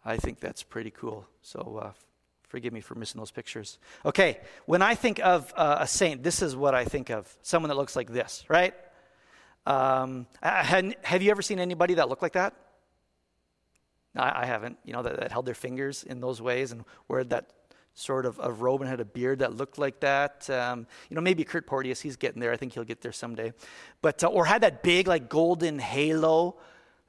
[0.04, 1.26] I think that's pretty cool.
[1.42, 1.92] So uh,
[2.48, 3.78] forgive me for missing those pictures.
[4.04, 7.68] Okay, when I think of uh, a saint, this is what I think of someone
[7.68, 8.74] that looks like this, right?
[9.64, 12.54] Um, have you ever seen anybody that looked like that?
[14.14, 17.50] I, haven't, you know, that, that, held their fingers in those ways and wore that
[17.94, 20.48] sort of, of robe and had a beard that looked like that.
[20.50, 22.52] Um, you know, maybe Kurt Porteous, he's getting there.
[22.52, 23.54] I think he'll get there someday.
[24.02, 26.56] But, uh, or had that big, like, golden halo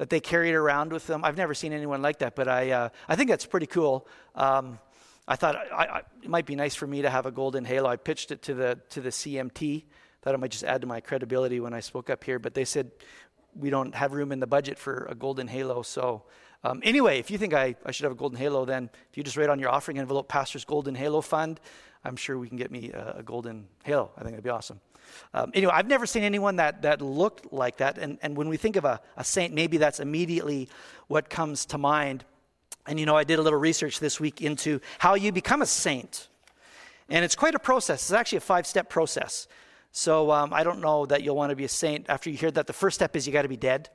[0.04, 1.24] that they carried around with them.
[1.24, 4.06] I've never seen anyone like that, but I, uh, I think that's pretty cool.
[4.36, 4.78] Um,
[5.30, 7.88] I thought I, I, it might be nice for me to have a golden halo.
[7.88, 9.86] I pitched it to the, to the CMT.
[10.22, 12.66] Thought it might just add to my credibility when I spoke up here, but they
[12.66, 12.91] said
[13.56, 15.84] we don't have room in the budget for a golden halo.
[15.84, 16.24] So
[16.66, 19.24] um, anyway, if you think I, I should have a golden halo, then if you
[19.24, 21.62] just write on your offering envelope, Pastor's Golden Halo Fund,
[22.04, 24.12] I'm sure we can get me a, a golden halo.
[24.18, 24.82] I think that'd be awesome.
[25.34, 27.97] Um, anyway, I've never seen anyone that, that looked like that.
[27.97, 30.70] And, and when we think of a, a saint, maybe that's immediately
[31.08, 32.26] what comes to mind.
[32.86, 35.66] And you know, I did a little research this week into how you become a
[35.66, 36.28] saint.
[37.10, 38.01] And it's quite a process.
[38.04, 39.47] It's actually a five step process.
[39.91, 42.51] So um, I don't know that you'll want to be a saint after you hear
[42.51, 42.68] that.
[42.68, 43.89] The first step is you got to be dead.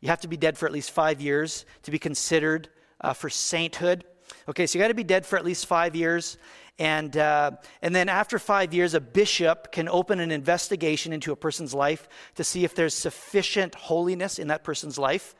[0.00, 2.68] You have to be dead for at least five years to be considered
[3.00, 4.04] uh, for sainthood.
[4.48, 6.38] Okay, so you got to be dead for at least five years.
[6.78, 7.52] And, uh,
[7.82, 12.08] and then after five years, a bishop can open an investigation into a person's life
[12.36, 15.34] to see if there's sufficient holiness in that person's life.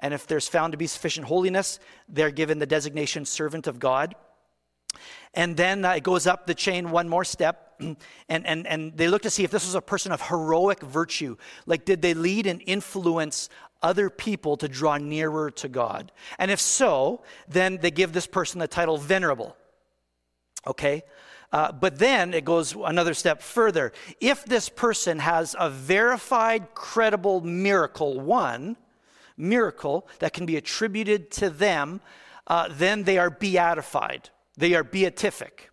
[0.00, 1.78] And if there's found to be sufficient holiness,
[2.08, 4.16] they're given the designation servant of God.
[5.34, 7.96] And then uh, it goes up the chain one more step, and,
[8.28, 11.36] and, and they look to see if this was a person of heroic virtue.
[11.66, 13.48] Like, did they lead and influence
[13.80, 16.10] other people to draw nearer to God?
[16.38, 19.56] And if so, then they give this person the title venerable.
[20.66, 21.02] Okay?
[21.52, 23.92] Uh, but then it goes another step further.
[24.20, 28.76] If this person has a verified, credible miracle, one
[29.36, 32.00] miracle that can be attributed to them,
[32.46, 34.30] uh, then they are beatified.
[34.56, 35.70] They are beatific.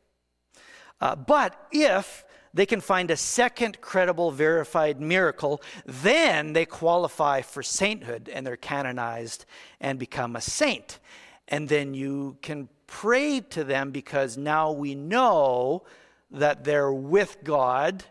[1.00, 7.62] Uh, but if they can find a second credible, verified miracle, then they qualify for
[7.62, 9.46] sainthood and they're canonized
[9.80, 11.00] and become a saint.
[11.48, 15.84] And then you can pray to them because now we know
[16.32, 18.04] that they're with God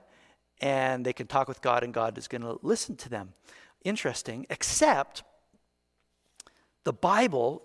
[0.60, 3.32] and they can talk with God and God is going to listen to them.
[3.84, 5.22] Interesting, except
[6.84, 7.62] the Bible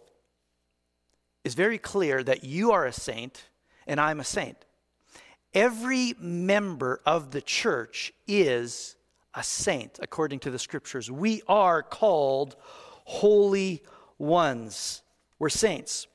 [1.44, 3.50] is very clear that you are a saint
[3.88, 4.58] and I'm a saint.
[5.54, 8.96] Every member of the church is
[9.34, 11.10] a saint, according to the scriptures.
[11.10, 12.56] We are called
[13.06, 13.84] holy
[14.18, 15.02] ones.
[15.40, 16.08] We're saints.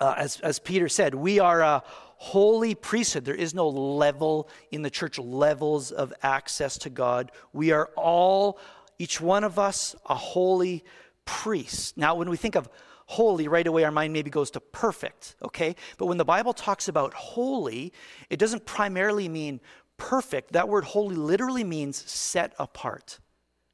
[0.00, 1.82] Uh, as, as Peter said, we are a
[2.16, 3.24] holy priesthood.
[3.24, 7.30] There is no level in the church, levels of access to God.
[7.52, 8.58] We are all,
[8.98, 10.84] each one of us, a holy
[11.24, 11.96] priest.
[11.96, 12.68] Now, when we think of
[13.06, 15.76] holy, right away our mind maybe goes to perfect, okay?
[15.98, 17.92] But when the Bible talks about holy,
[18.30, 19.60] it doesn't primarily mean
[19.96, 20.52] perfect.
[20.52, 23.20] That word holy literally means set apart.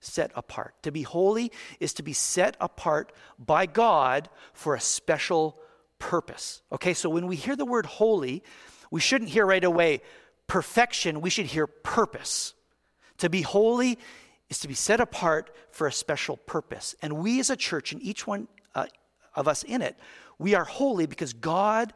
[0.01, 0.83] Set apart.
[0.83, 5.61] To be holy is to be set apart by God for a special
[6.01, 6.63] purpose.
[6.73, 8.43] Okay, so when we hear the word holy,
[8.91, 10.03] we shouldn't hear right away
[10.49, 12.55] perfection, we should hear purpose.
[13.19, 13.99] To be holy
[14.49, 16.97] is to be set apart for a special purpose.
[17.01, 18.87] And we as a church, and each one, uh,
[19.37, 19.97] of us in it.
[20.39, 21.93] We are holy because God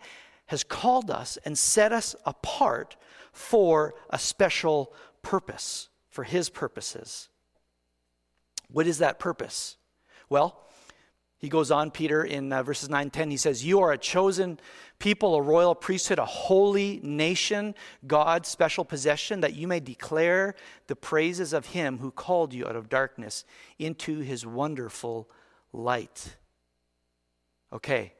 [0.46, 2.96] has called us and set us apart
[3.32, 4.92] for a special
[5.22, 7.28] purpose, for His purposes.
[8.68, 9.76] What is that purpose?
[10.28, 10.63] Well,
[11.44, 14.58] he goes on, Peter, in uh, verses 9 10, he says, You are a chosen
[14.98, 17.74] people, a royal priesthood, a holy nation,
[18.06, 20.54] God's special possession, that you may declare
[20.86, 23.44] the praises of him who called you out of darkness
[23.78, 25.28] into his wonderful
[25.70, 26.36] light.
[27.74, 28.14] Okay,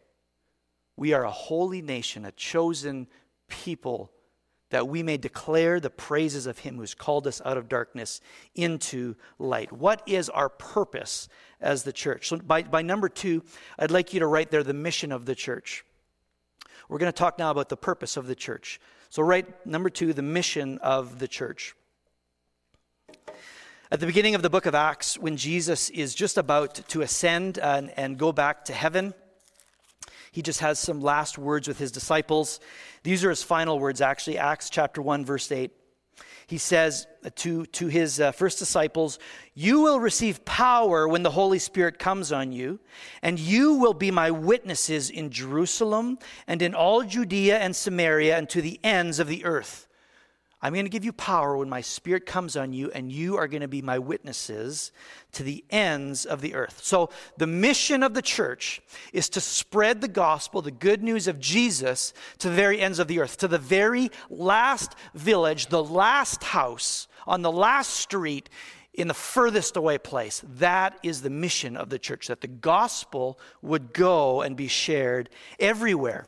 [0.99, 3.07] we are a holy nation, a chosen
[3.49, 4.13] people,
[4.75, 8.21] that we may declare the praises of him who's called us out of darkness
[8.57, 9.71] into light.
[9.71, 11.29] What is our purpose
[11.61, 12.27] as the church?
[12.27, 13.45] So, by, by number two,
[13.79, 15.85] I'd like you to write there the mission of the church.
[16.89, 18.81] We're going to talk now about the purpose of the church.
[19.11, 21.77] So, write number two, the mission of the church.
[23.93, 27.59] At the beginning of the book of Acts, when Jesus is just about to ascend
[27.59, 29.15] and, and go back to heaven,
[30.35, 32.59] he just has some last words with his disciples.
[33.05, 35.71] These are his final words, actually, Acts chapter 1, verse 8.
[36.49, 37.07] He says
[37.37, 39.21] to, to his uh, first disciples,
[39.55, 42.81] You will receive power when the Holy Spirit comes on you,
[43.23, 46.19] and you will be my witnesses in Jerusalem
[46.49, 49.87] and in all Judea and Samaria and to the ends of the earth.
[50.65, 53.47] I'm going to give you power when my spirit comes on you, and you are
[53.47, 54.93] going to be my witnesses
[55.33, 56.81] to the ends of the earth.
[56.83, 58.81] So, the mission of the church
[59.13, 63.09] is to spread the gospel, the good news of Jesus, to the very ends of
[63.09, 68.49] the earth, to the very last village, the last house, on the last street,
[68.95, 70.43] in the furthest away place.
[70.49, 75.29] That is the mission of the church, that the gospel would go and be shared
[75.61, 76.27] everywhere.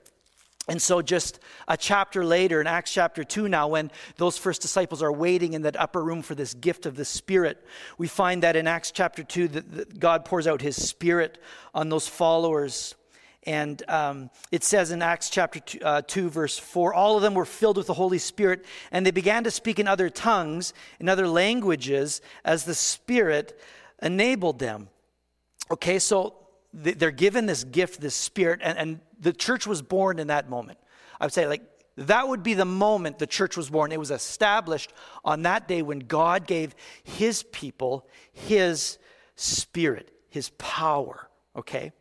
[0.69, 1.39] And so, just
[1.69, 5.62] a chapter later, in Acts chapter 2, now, when those first disciples are waiting in
[5.62, 7.64] that upper room for this gift of the Spirit,
[7.99, 11.39] we find that in Acts chapter 2, that, that God pours out his Spirit
[11.73, 12.97] on those followers.
[13.45, 17.35] And um, it says in Acts chapter two, uh, 2, verse 4 all of them
[17.35, 21.09] were filled with the Holy Spirit, and they began to speak in other tongues, in
[21.09, 23.57] other languages, as the Spirit
[24.03, 24.89] enabled them.
[25.71, 26.35] Okay, so
[26.77, 30.79] they're given this gift, this Spirit, and, and the church was born in that moment.
[31.18, 31.62] I would say, like,
[31.97, 33.91] that would be the moment the church was born.
[33.91, 34.93] It was established
[35.24, 38.99] on that day when God gave his people his
[39.35, 41.31] spirit, his power.
[41.57, 41.93] Okay?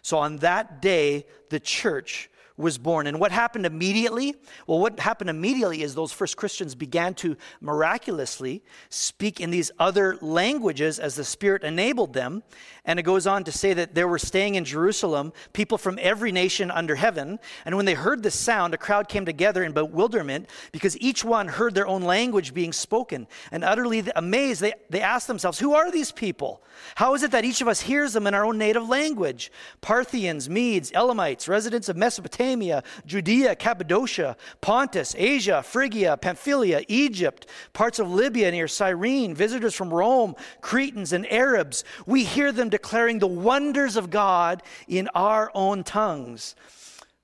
[0.00, 3.06] So on that day, the church was born.
[3.06, 4.34] And what happened immediately?
[4.66, 10.16] Well, what happened immediately is those first Christians began to miraculously speak in these other
[10.20, 12.44] languages as the Spirit enabled them.
[12.86, 16.32] And it goes on to say that there were staying in Jerusalem people from every
[16.32, 17.38] nation under heaven.
[17.64, 21.48] And when they heard this sound, a crowd came together in bewilderment because each one
[21.48, 23.26] heard their own language being spoken.
[23.50, 26.62] And utterly amazed, they, they asked themselves, Who are these people?
[26.96, 29.50] How is it that each of us hears them in our own native language?
[29.80, 38.10] Parthians, Medes, Elamites, residents of Mesopotamia, Judea, Cappadocia, Pontus, Asia, Phrygia, Pamphylia, Egypt, parts of
[38.10, 41.84] Libya near Cyrene, visitors from Rome, Cretans, and Arabs.
[42.06, 46.56] We hear them declaring the wonders of God in our own tongues.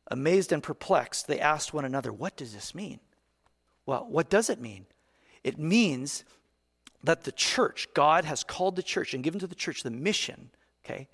[0.07, 3.01] Amazed and perplexed, they asked one another, What does this mean?
[3.85, 4.87] Well, what does it mean?
[5.43, 6.23] It means
[7.03, 10.51] that the church, God has called the church and given to the church the mission,
[10.85, 11.09] okay,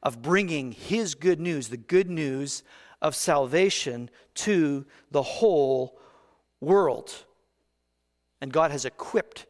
[0.00, 2.62] of bringing His good news, the good news
[3.00, 5.98] of salvation to the whole
[6.60, 7.12] world.
[8.40, 9.46] And God has equipped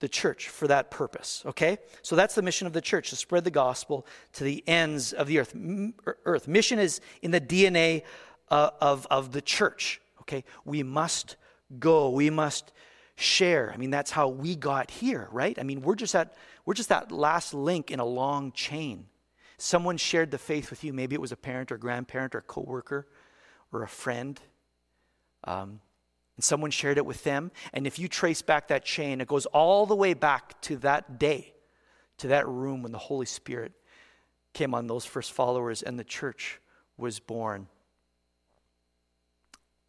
[0.00, 1.78] the church for that purpose, okay?
[2.02, 5.26] So that's the mission of the church to spread the gospel to the ends of
[5.26, 5.54] the earth.
[6.06, 6.48] Er, earth.
[6.48, 8.02] Mission is in the DNA
[8.50, 10.44] uh, of, of the church, okay?
[10.64, 11.36] We must
[11.78, 12.72] go, we must
[13.14, 13.70] share.
[13.72, 15.58] I mean, that's how we got here, right?
[15.58, 16.34] I mean, we're just that,
[16.64, 19.06] we're just that last link in a long chain.
[19.58, 20.94] Someone shared the faith with you.
[20.94, 23.06] Maybe it was a parent or grandparent or coworker
[23.70, 24.40] or a friend.
[25.44, 25.80] Um,
[26.40, 27.50] and someone shared it with them.
[27.74, 31.18] And if you trace back that chain, it goes all the way back to that
[31.18, 31.52] day,
[32.16, 33.72] to that room when the Holy Spirit
[34.54, 36.58] came on those first followers and the church
[36.96, 37.66] was born.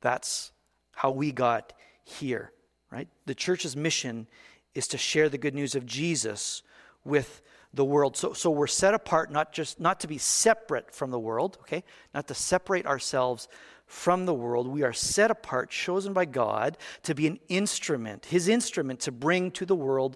[0.01, 0.51] That's
[0.91, 1.71] how we got
[2.03, 2.51] here,
[2.91, 3.07] right?
[3.27, 4.27] The church's mission
[4.75, 6.63] is to share the good news of Jesus
[7.05, 7.41] with
[7.73, 8.17] the world.
[8.17, 11.85] So, so we're set apart not just not to be separate from the world, okay?
[12.13, 13.47] Not to separate ourselves
[13.91, 14.67] from the world.
[14.69, 19.51] We are set apart, chosen by God to be an instrument, his instrument to bring
[19.51, 20.15] to the world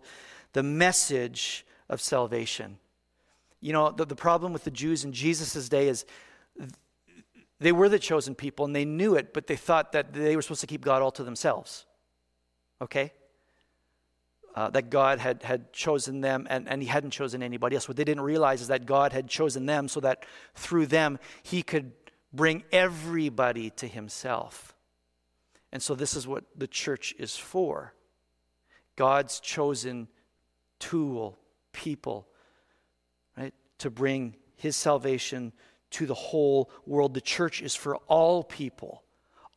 [0.54, 2.78] the message of salvation.
[3.60, 6.06] You know, the, the problem with the Jews in Jesus' day is
[7.60, 10.42] they were the chosen people and they knew it, but they thought that they were
[10.42, 11.86] supposed to keep God all to themselves.
[12.82, 13.12] Okay?
[14.56, 17.90] Uh, that God had, had chosen them and, and He hadn't chosen anybody else.
[17.90, 21.62] What they didn't realize is that God had chosen them so that through them He
[21.62, 21.92] could
[22.36, 24.76] bring everybody to himself.
[25.72, 27.94] And so, this is what the church is for
[28.96, 30.08] God's chosen
[30.80, 31.38] tool,
[31.74, 32.28] people,
[33.38, 35.52] right, to bring his salvation
[35.92, 37.14] to the whole world.
[37.14, 39.04] The church is for all people,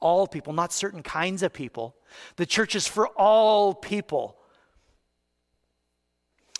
[0.00, 1.96] all people, not certain kinds of people.
[2.36, 4.36] The church is for all people.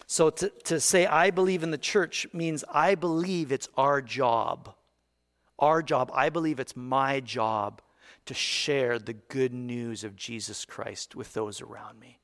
[0.06, 4.74] So, to, to say I believe in the church means I believe it's our job
[5.59, 7.82] our job, I believe it's my job
[8.26, 12.18] to share the good news of Jesus Christ with those around me.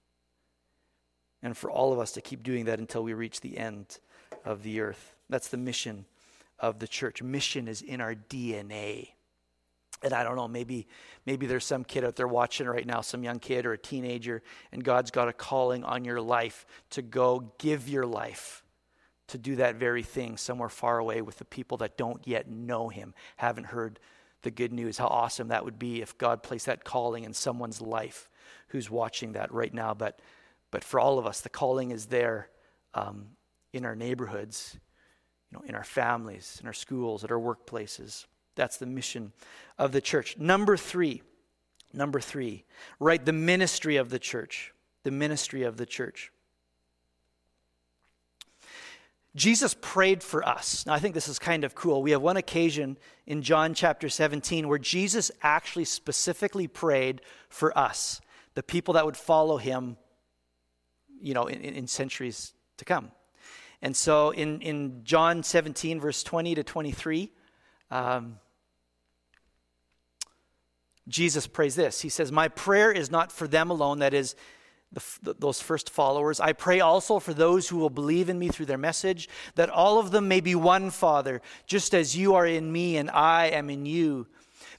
[1.42, 3.98] And for all of us to keep doing that until we reach the end
[4.44, 5.14] of the earth.
[5.28, 6.06] That's the mission
[6.58, 7.22] of the church.
[7.22, 9.10] Mission is in our DNA.
[10.02, 10.86] And I don't know, maybe
[11.24, 14.42] maybe there's some kid out there watching right now, some young kid or a teenager,
[14.72, 18.63] and God's got a calling on your life to go give your life
[19.28, 22.88] to do that very thing somewhere far away with the people that don't yet know
[22.88, 23.98] him, haven't heard
[24.42, 24.98] the good news.
[24.98, 28.28] How awesome that would be if God placed that calling in someone's life
[28.68, 29.94] who's watching that right now.
[29.94, 30.20] But,
[30.70, 32.48] but for all of us, the calling is there
[32.92, 33.28] um,
[33.72, 34.76] in our neighborhoods,
[35.50, 38.26] you know, in our families, in our schools, at our workplaces.
[38.56, 39.32] That's the mission
[39.78, 40.36] of the church.
[40.38, 41.22] Number three,
[41.94, 42.64] Number three,
[42.98, 43.24] right?
[43.24, 44.72] The ministry of the church.
[45.04, 46.32] The ministry of the church.
[49.36, 50.86] Jesus prayed for us.
[50.86, 52.02] Now, I think this is kind of cool.
[52.02, 58.20] We have one occasion in John chapter 17 where Jesus actually specifically prayed for us,
[58.54, 59.96] the people that would follow him,
[61.20, 63.10] you know, in, in centuries to come.
[63.82, 67.32] And so in, in John 17, verse 20 to 23,
[67.90, 68.38] um,
[71.08, 72.00] Jesus prays this.
[72.00, 74.36] He says, My prayer is not for them alone, that is,
[74.94, 76.40] the, those first followers.
[76.40, 79.98] I pray also for those who will believe in me through their message, that all
[79.98, 83.68] of them may be one, Father, just as you are in me and I am
[83.70, 84.26] in you.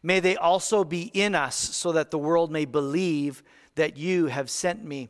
[0.01, 3.43] May they also be in us, so that the world may believe
[3.76, 5.09] that you have sent me.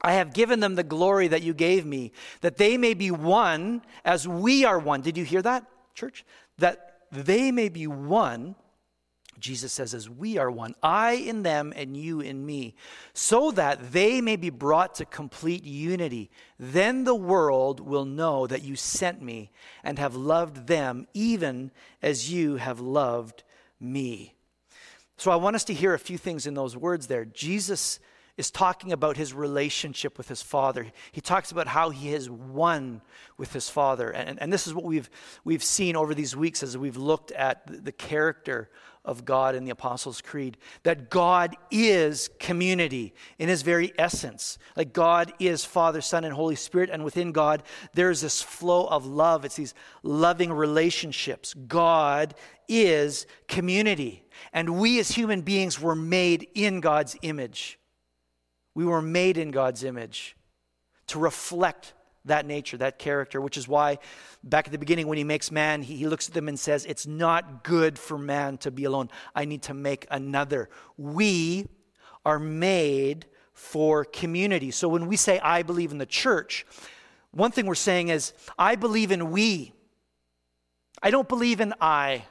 [0.00, 3.82] I have given them the glory that you gave me, that they may be one
[4.04, 5.00] as we are one.
[5.00, 5.64] Did you hear that,
[5.94, 6.24] church?
[6.58, 8.56] That they may be one
[9.38, 12.74] Jesus says, as we are one, I in them and you in me,
[13.12, 16.30] so that they may be brought to complete unity.
[16.58, 19.50] Then the world will know that you sent me
[19.82, 23.42] and have loved them even as you have loved
[23.80, 24.34] me.
[25.16, 27.24] So I want us to hear a few things in those words there.
[27.24, 27.98] Jesus
[28.36, 30.86] is talking about his relationship with his father.
[31.12, 33.02] He talks about how he has one
[33.36, 34.10] with his father.
[34.10, 35.10] And, and this is what we've,
[35.44, 38.70] we've seen over these weeks as we've looked at the character
[39.04, 44.58] of God in the Apostles' Creed that God is community in his very essence.
[44.76, 47.64] Like God is Father, Son, and Holy Spirit, and within God,
[47.94, 49.44] there's this flow of love.
[49.44, 51.52] It's these loving relationships.
[51.52, 52.34] God
[52.68, 54.24] is community.
[54.52, 57.78] And we as human beings were made in God's image.
[58.74, 60.36] We were made in God's image
[61.08, 61.94] to reflect
[62.24, 63.98] that nature, that character, which is why
[64.44, 66.84] back at the beginning when he makes man, he, he, looks at them and says,
[66.84, 69.10] It's not good for man to be alone.
[69.34, 70.68] I need to make another.
[70.96, 71.68] We
[72.24, 74.70] are made for community.
[74.70, 76.64] So when we say, I believe in the church,
[77.32, 79.72] one thing we're saying is, I believe in we.
[81.02, 82.24] I don't believe in I.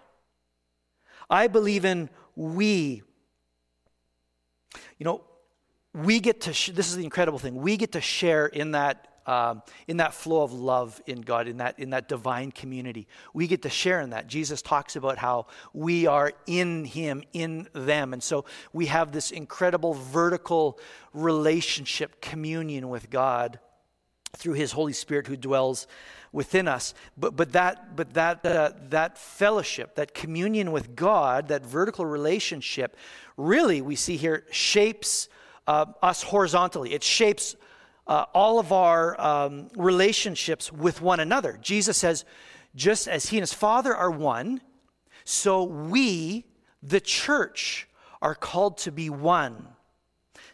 [1.30, 3.04] I believe in we.
[4.98, 5.24] You know,
[5.94, 9.08] we get to, sh- this is the incredible thing, we get to share in that
[9.28, 13.08] um, in that flow of love in God, in that, in that divine community.
[13.34, 14.28] We get to share in that.
[14.28, 18.14] Jesus talks about how we are in Him, in them.
[18.14, 20.80] And so we have this incredible vertical
[21.14, 23.60] relationship, communion with God
[24.34, 25.88] through His Holy Spirit who dwells
[26.32, 26.94] within us.
[27.18, 32.96] But, but, that, but that, uh, that fellowship, that communion with God, that vertical relationship,
[33.38, 35.30] really, we see here, shapes
[35.68, 36.94] uh, us horizontally.
[36.94, 37.56] It shapes
[38.08, 41.58] uh, all of our um, relationships with one another.
[41.62, 42.26] Jesus says,
[42.76, 44.62] just as he and his Father are one,
[45.24, 46.46] so we,
[46.82, 47.88] the church,
[48.22, 49.68] are called to be one,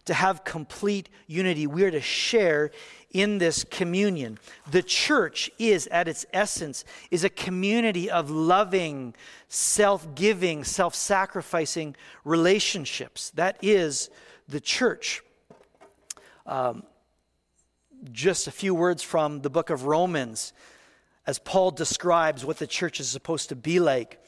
[0.05, 1.67] to have complete unity.
[1.67, 2.71] We are to share
[3.11, 4.37] in this communion.
[4.71, 9.15] The church is, at its essence, is a community of loving,
[9.47, 13.31] self-giving, self-sacrificing relationships.
[13.35, 14.09] That is
[14.47, 15.21] the church.
[16.45, 16.83] Um,
[18.11, 20.53] just a few words from the book of Romans
[21.25, 24.23] as Paul describes what the church is supposed to be like.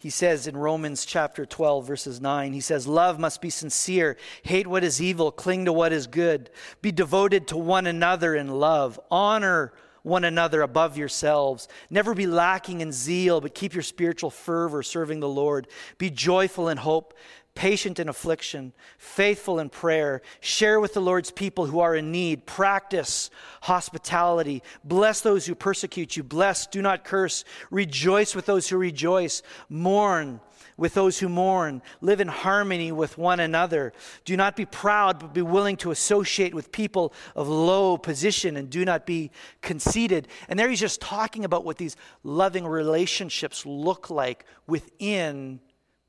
[0.00, 4.66] He says in Romans chapter 12, verses 9, he says, Love must be sincere, hate
[4.66, 6.50] what is evil, cling to what is good,
[6.82, 11.68] be devoted to one another in love, honor one another above yourselves.
[11.88, 15.68] Never be lacking in zeal, but keep your spiritual fervor serving the Lord.
[15.98, 17.14] Be joyful in hope,
[17.54, 22.46] patient in affliction, faithful in prayer, share with the Lord's people who are in need,
[22.46, 23.30] practice
[23.62, 29.42] hospitality, bless those who persecute you, bless, do not curse, rejoice with those who rejoice,
[29.68, 30.40] mourn
[30.76, 33.92] with those who mourn, live in harmony with one another.
[34.24, 38.70] Do not be proud, but be willing to associate with people of low position and
[38.70, 39.30] do not be
[39.60, 40.28] conceited.
[40.48, 45.60] And there he's just talking about what these loving relationships look like within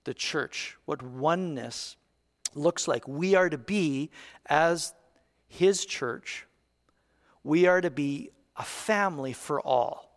[0.04, 1.95] the church, what oneness
[2.56, 3.08] looks like.
[3.08, 4.12] We are to be,
[4.45, 4.93] as
[5.47, 6.45] His church,
[7.43, 10.10] we are to be a family for all.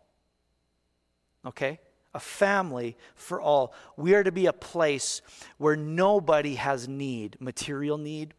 [1.45, 1.81] Okay?
[2.15, 3.75] A family for all.
[3.97, 5.23] We are to be a place
[5.59, 8.35] where nobody has need material need,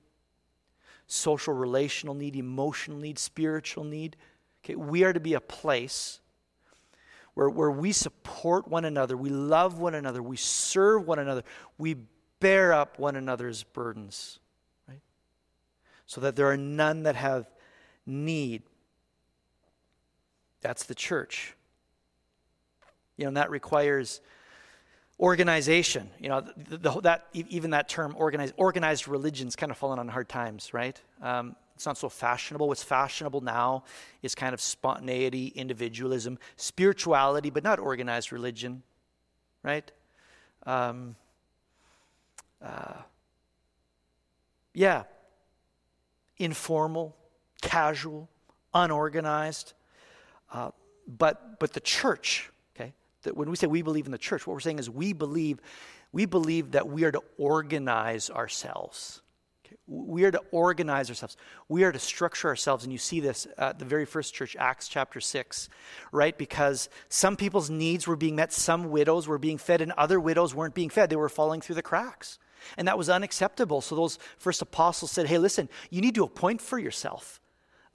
[1.08, 4.18] social relational need, emotional need, spiritual need.
[4.64, 4.76] Okay?
[4.76, 6.20] We are to be a place
[7.38, 11.44] where, where we support one another, we love one another, we serve one another,
[11.78, 11.96] we
[12.40, 14.40] bear up one another's burdens,
[14.90, 15.02] right?
[16.08, 17.48] So that there are none that have
[18.08, 18.64] need.
[20.62, 21.54] That's the church.
[23.18, 24.20] You know, and that requires
[25.20, 26.10] organization.
[26.20, 30.08] You know, the, the, that even that term organized organized religion's kind of fallen on
[30.08, 31.00] hard times, right?
[31.22, 32.68] Um, it's not so fashionable.
[32.68, 33.84] What's fashionable now
[34.24, 38.82] is kind of spontaneity, individualism, spirituality, but not organized religion,
[39.62, 39.92] right?
[40.66, 41.16] Um,
[42.66, 42.94] uh,
[44.74, 45.04] yeah,
[46.40, 47.16] informal,
[47.62, 48.28] casual,
[48.74, 49.74] unorganized.
[50.52, 50.72] Uh,
[51.08, 54.56] but but the church, okay, that when we say we believe in the church, what
[54.56, 55.60] we're saying is we believe
[56.12, 59.22] we believe that we are to organize ourselves.
[59.88, 61.38] We are to organize ourselves.
[61.70, 62.84] We are to structure ourselves.
[62.84, 65.70] And you see this at the very first church, Acts chapter 6,
[66.12, 66.38] right?
[66.38, 70.54] Because some people's needs were being met, some widows were being fed, and other widows
[70.54, 71.10] weren't being fed.
[71.10, 72.38] They were falling through the cracks.
[72.78, 73.82] And that was unacceptable.
[73.82, 77.40] So those first apostles said, hey, listen, you need to appoint for yourself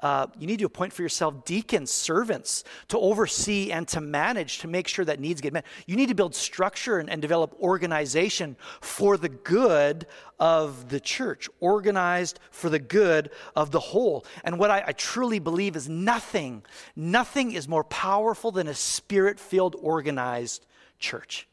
[0.02, 4.68] uh, you need to appoint for yourself deacons, servants to oversee and to manage to
[4.68, 5.64] make sure that needs get met.
[5.86, 10.06] You need to build structure and, and develop organization for the good
[10.40, 14.26] of the church, organized for the good of the whole.
[14.42, 16.64] And what I, I truly believe is nothing,
[16.96, 20.66] nothing is more powerful than a spirit filled, organized
[20.98, 21.46] church.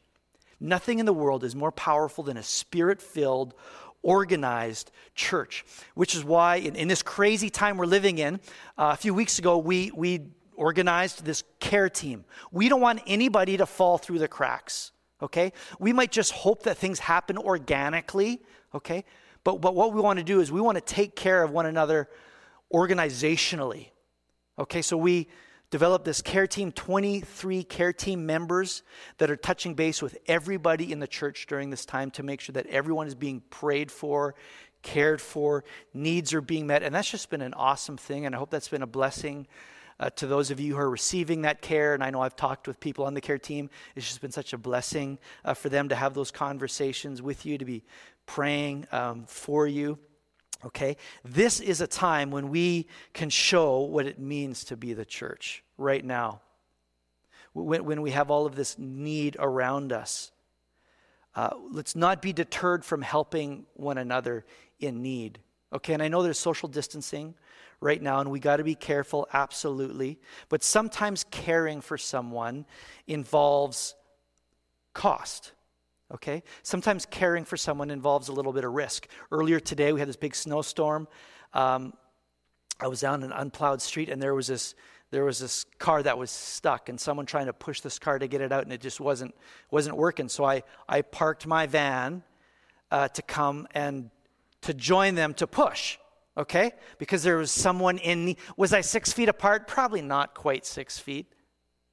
[0.58, 3.54] Nothing in the world is more powerful than a spirit filled,
[4.02, 8.36] organized church, which is why in, in this crazy time we're living in,
[8.78, 10.20] uh, a few weeks ago, we, we
[10.54, 12.24] organized this care team.
[12.52, 14.92] We don't want anybody to fall through the cracks,
[15.22, 15.52] okay?
[15.78, 18.42] We might just hope that things happen organically,
[18.74, 19.04] okay?
[19.44, 21.66] But, but what we want to do is we want to take care of one
[21.66, 22.08] another
[22.72, 23.88] organizationally,
[24.58, 24.82] okay?
[24.82, 25.28] So we
[25.70, 28.82] developed this care team 23 care team members
[29.18, 32.52] that are touching base with everybody in the church during this time to make sure
[32.52, 34.34] that everyone is being prayed for
[34.82, 36.82] cared for needs are being met.
[36.82, 39.46] And that's just been an awesome thing and i hope that's been a blessing
[39.98, 41.94] uh, to those of you who are receiving that care.
[41.94, 43.70] And i know i've talked with people on the care team.
[43.94, 47.58] It's just been such a blessing uh, for them to have those conversations with you
[47.58, 47.84] to be
[48.26, 49.98] praying um, for you
[50.64, 50.96] Okay?
[51.24, 55.62] This is a time when we can show what it means to be the church
[55.78, 56.40] right now.
[57.52, 60.32] When, when we have all of this need around us.
[61.34, 64.44] Uh, let's not be deterred from helping one another
[64.80, 65.38] in need.
[65.72, 67.34] Okay, and I know there's social distancing
[67.80, 70.18] right now, and we got to be careful, absolutely.
[70.48, 72.66] But sometimes caring for someone
[73.06, 73.94] involves
[74.92, 75.52] cost.
[76.12, 76.42] Okay?
[76.62, 79.06] Sometimes caring for someone involves a little bit of risk.
[79.30, 81.08] Earlier today, we had this big snowstorm.
[81.52, 81.92] Um,
[82.80, 84.74] I was down an unplowed street, and there was this
[85.12, 88.28] there was this car that was stuck, and someone trying to push this car to
[88.28, 89.34] get it out, and it just wasn't
[89.70, 90.28] wasn't working.
[90.28, 92.22] So I I parked my van
[92.90, 94.10] uh, to come and
[94.62, 95.98] to join them to push.
[96.36, 98.36] Okay, because there was someone in.
[98.56, 99.66] Was I six feet apart?
[99.66, 101.26] Probably not quite six feet.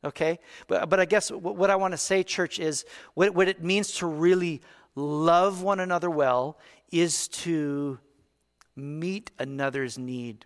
[0.04, 0.40] Okay?
[0.68, 3.94] But, but I guess what I want to say, church, is what, what it means
[3.94, 4.62] to really
[4.96, 6.58] love one another well
[6.92, 8.00] is to
[8.76, 10.46] meet another's need,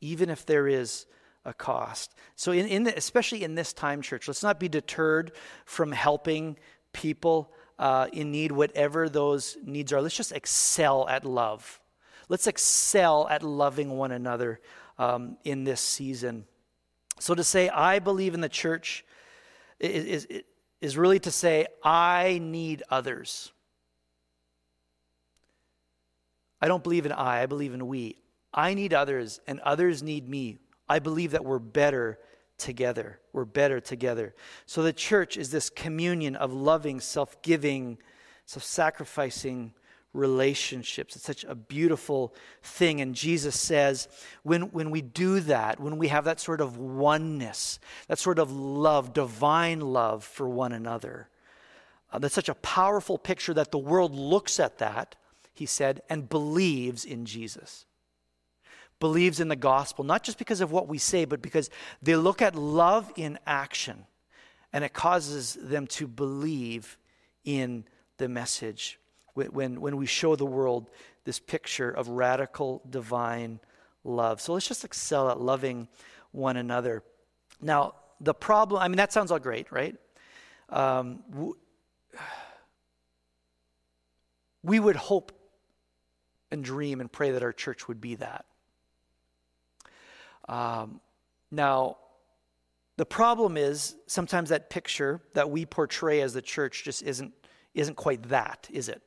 [0.00, 1.06] even if there is
[1.44, 2.14] a cost.
[2.36, 5.32] So, in, in the, especially in this time, church, let's not be deterred
[5.64, 6.56] from helping
[6.92, 10.02] people uh, in need, whatever those needs are.
[10.02, 11.80] Let's just excel at love.
[12.28, 14.60] Let's excel at loving one another
[14.98, 16.44] um, in this season.
[17.20, 19.04] So to say, I believe in the church
[19.78, 20.42] is, is,
[20.80, 23.52] is really to say, I need others.
[26.60, 28.16] I don't believe in I, I believe in we.
[28.52, 30.58] I need others, and others need me.
[30.88, 32.18] I believe that we're better
[32.58, 33.20] together.
[33.32, 34.34] We're better together.
[34.66, 37.98] So the church is this communion of loving, self giving,
[38.46, 39.74] self sacrificing
[40.12, 41.14] relationships.
[41.14, 43.00] It's such a beautiful thing.
[43.00, 44.08] And Jesus says,
[44.42, 48.50] when, when we do that, when we have that sort of oneness, that sort of
[48.50, 51.28] love, divine love for one another,
[52.12, 55.14] uh, that's such a powerful picture that the world looks at that,
[55.52, 57.86] he said, and believes in Jesus.
[58.98, 61.70] Believes in the gospel, not just because of what we say, but because
[62.02, 64.06] they look at love in action
[64.72, 66.98] and it causes them to believe
[67.44, 67.84] in
[68.18, 68.99] the message
[69.34, 70.90] when, when we show the world
[71.24, 73.60] this picture of radical divine
[74.04, 74.40] love.
[74.40, 75.88] So let's just excel at loving
[76.32, 77.02] one another.
[77.60, 79.96] Now, the problem, I mean, that sounds all great, right?
[80.68, 81.54] Um,
[84.62, 85.32] we would hope
[86.50, 88.44] and dream and pray that our church would be that.
[90.48, 91.00] Um,
[91.50, 91.96] now,
[92.96, 97.32] the problem is sometimes that picture that we portray as the church just isn't
[97.72, 99.00] isn't quite that, is it?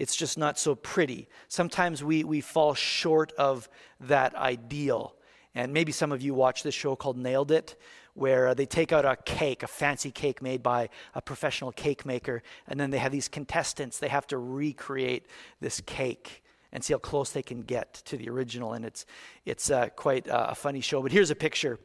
[0.00, 1.28] It's just not so pretty.
[1.48, 3.68] Sometimes we, we fall short of
[4.00, 5.14] that ideal.
[5.54, 7.76] And maybe some of you watch this show called Nailed It,
[8.14, 12.06] where uh, they take out a cake, a fancy cake made by a professional cake
[12.06, 13.98] maker, and then they have these contestants.
[13.98, 15.26] They have to recreate
[15.60, 16.42] this cake
[16.72, 18.72] and see how close they can get to the original.
[18.72, 19.04] And it's,
[19.44, 21.02] it's uh, quite uh, a funny show.
[21.02, 21.78] But here's a picture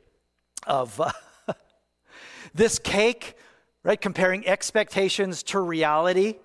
[0.65, 1.11] of uh,
[2.53, 3.35] this cake,
[3.83, 3.99] right?
[3.99, 6.35] Comparing expectations to reality.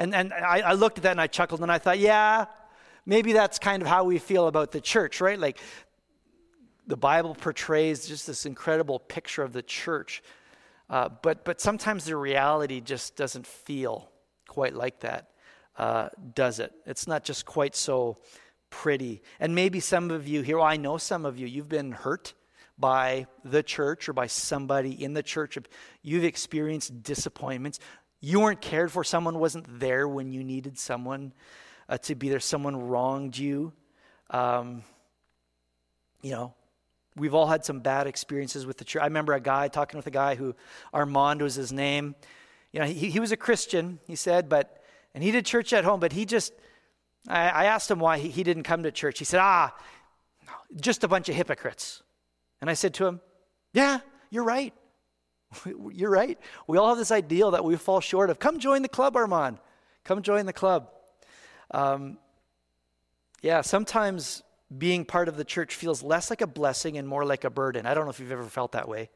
[0.00, 2.46] And, and I, I looked at that and I chuckled and I thought, yeah,
[3.04, 5.38] maybe that's kind of how we feel about the church, right?
[5.38, 5.58] Like
[6.86, 10.22] the Bible portrays just this incredible picture of the church.
[10.88, 14.10] Uh, but, but sometimes the reality just doesn't feel
[14.48, 15.32] quite like that,
[15.76, 16.72] uh, does it?
[16.86, 18.16] It's not just quite so
[18.70, 19.20] pretty.
[19.38, 22.32] And maybe some of you here, well, I know some of you, you've been hurt
[22.78, 25.58] by the church or by somebody in the church.
[26.02, 27.78] You've experienced disappointments.
[28.20, 29.02] You weren't cared for.
[29.04, 31.32] Someone wasn't there when you needed someone
[31.88, 32.40] uh, to be there.
[32.40, 33.72] Someone wronged you.
[34.30, 34.82] Um,
[36.22, 36.54] you know,
[37.16, 39.02] we've all had some bad experiences with the church.
[39.02, 40.54] I remember a guy talking with a guy who
[40.92, 42.14] Armand was his name.
[42.72, 45.84] You know, he, he was a Christian, he said, but and he did church at
[45.84, 46.52] home, but he just
[47.28, 49.18] I, I asked him why he, he didn't come to church.
[49.18, 49.74] He said, Ah,
[50.80, 52.02] just a bunch of hypocrites.
[52.60, 53.20] And I said to him,
[53.72, 54.00] Yeah,
[54.30, 54.74] you're right.
[55.92, 56.38] you're right.
[56.66, 58.38] We all have this ideal that we fall short of.
[58.38, 59.58] Come join the club, Armand.
[60.04, 60.90] Come join the club.
[61.70, 62.18] Um,
[63.42, 64.42] yeah, sometimes
[64.76, 67.86] being part of the church feels less like a blessing and more like a burden.
[67.86, 69.10] I don't know if you've ever felt that way.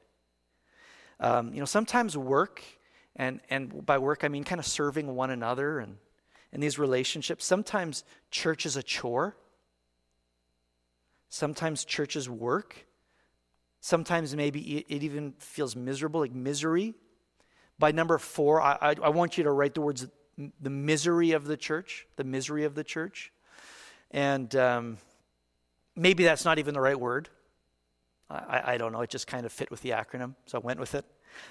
[1.21, 2.63] Um, you know, sometimes work,
[3.17, 5.99] and, and by work I mean kind of serving one another and,
[6.53, 9.37] and these relationships, sometimes church is a chore.
[11.29, 12.87] Sometimes churches work.
[13.85, 16.95] Sometimes maybe it, even feels miserable, like misery.
[17.79, 20.07] By number four, I, I, I want you to write the words
[20.39, 23.31] the misery of the church, the misery of the church.
[24.11, 24.97] And um,
[25.95, 27.29] maybe that's not even the right word.
[28.31, 29.03] I, I don't know.
[29.03, 31.05] It just kind of fit with the acronym, so I went with it.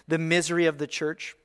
[0.08, 1.36] The misery of the church.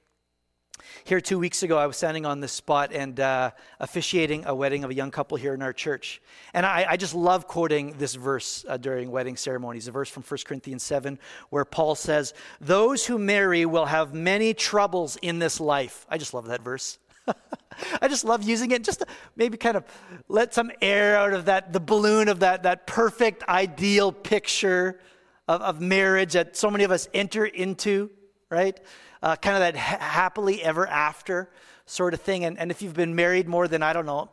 [1.05, 4.85] Here, two weeks ago, I was standing on this spot and uh, officiating a wedding
[4.85, 6.21] of a young couple here in our church.
[6.53, 10.23] And I, I just love quoting this verse uh, during wedding ceremonies, a verse from
[10.23, 11.19] 1 Corinthians 7,
[11.51, 16.05] where Paul says, Those who marry will have many troubles in this life.
[16.11, 16.99] I just love that verse.
[18.03, 19.85] I just love using it just to maybe kind of
[20.29, 25.01] let some air out of that, the balloon of that, that perfect, ideal picture
[25.47, 28.11] of, of marriage that so many of us enter into,
[28.51, 28.78] right?
[29.22, 31.51] Uh, kind of that ha- happily ever after
[31.86, 32.44] sort of thing.
[32.44, 34.30] And, and if you've been married more than, I don't know,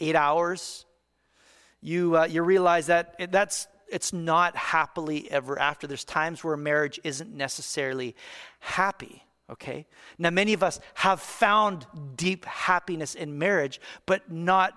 [0.00, 0.84] eight hours,
[1.80, 5.86] you, uh, you realize that it, that's, it's not happily ever after.
[5.86, 8.16] There's times where marriage isn't necessarily
[8.60, 9.22] happy.
[9.48, 9.86] Okay?
[10.18, 11.86] Now, many of us have found
[12.16, 14.76] deep happiness in marriage, but not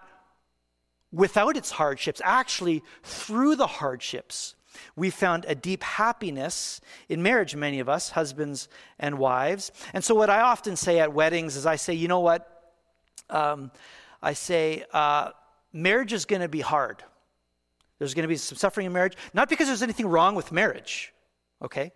[1.12, 2.22] without its hardships.
[2.24, 4.54] Actually, through the hardships,
[4.96, 8.70] we found a deep happiness in marriage, many of us, husbands
[9.00, 9.72] and wives.
[9.94, 12.74] And so, what I often say at weddings is I say, you know what?
[13.30, 13.72] Um,
[14.22, 15.32] I say, uh,
[15.72, 17.04] marriage is going to be hard.
[18.00, 21.14] There's going to be some suffering in marriage, not because there's anything wrong with marriage,
[21.62, 21.92] okay?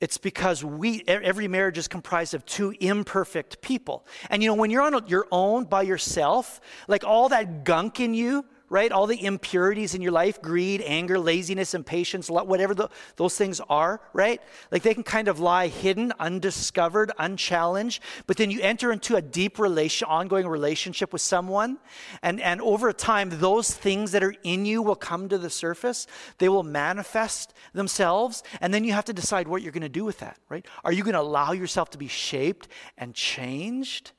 [0.00, 4.06] It's because we every marriage is comprised of two imperfect people.
[4.28, 8.12] And you know, when you're on your own by yourself, like all that gunk in
[8.12, 8.90] you, right?
[8.90, 14.00] All the impurities in your life, greed, anger, laziness, impatience, whatever the, those things are,
[14.12, 14.40] right?
[14.70, 18.02] Like they can kind of lie hidden, undiscovered, unchallenged.
[18.26, 21.78] But then you enter into a deep relation, ongoing relationship with someone.
[22.22, 26.06] And, and over time, those things that are in you will come to the surface.
[26.38, 28.42] They will manifest themselves.
[28.60, 30.66] And then you have to decide what you're going to do with that, right?
[30.84, 34.12] Are you going to allow yourself to be shaped and changed?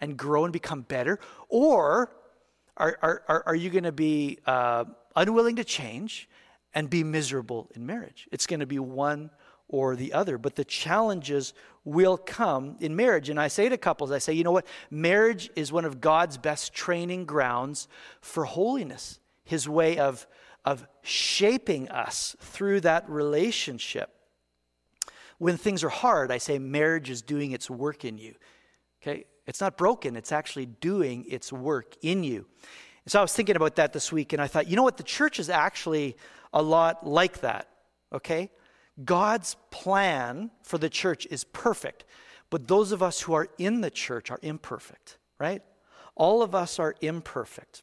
[0.00, 1.18] and grow and become better?
[1.48, 2.10] Or
[2.80, 6.28] are, are, are you going to be uh, unwilling to change
[6.74, 8.28] and be miserable in marriage?
[8.32, 9.30] It's going to be one
[9.68, 10.36] or the other.
[10.36, 11.54] But the challenges
[11.84, 13.28] will come in marriage.
[13.28, 14.66] And I say to couples, I say, you know what?
[14.90, 17.88] Marriage is one of God's best training grounds
[18.20, 20.26] for holiness, His way of,
[20.64, 24.10] of shaping us through that relationship.
[25.38, 28.34] When things are hard, I say marriage is doing its work in you.
[29.00, 29.24] Okay?
[29.50, 32.46] It's not broken, it's actually doing its work in you.
[33.04, 34.96] And so I was thinking about that this week, and I thought, you know what?
[34.96, 36.16] The church is actually
[36.52, 37.68] a lot like that,
[38.12, 38.48] okay?
[39.04, 42.04] God's plan for the church is perfect,
[42.48, 45.62] but those of us who are in the church are imperfect, right?
[46.14, 47.82] All of us are imperfect.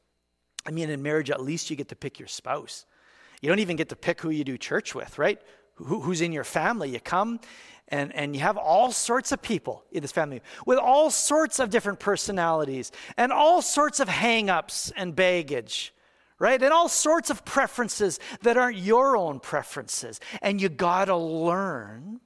[0.66, 2.86] I mean, in marriage, at least you get to pick your spouse.
[3.42, 5.42] You don't even get to pick who you do church with, right?
[5.76, 6.92] Who, who's in your family.
[6.92, 7.42] You come
[7.90, 11.70] and, and you have all sorts of people in this family with all sorts of
[11.70, 15.94] different personalities and all sorts of hang ups and baggage,
[16.38, 16.62] right?
[16.62, 20.20] And all sorts of preferences that aren't your own preferences.
[20.42, 22.20] And you got to learn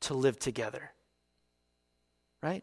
[0.00, 0.92] to live together,
[2.42, 2.62] right?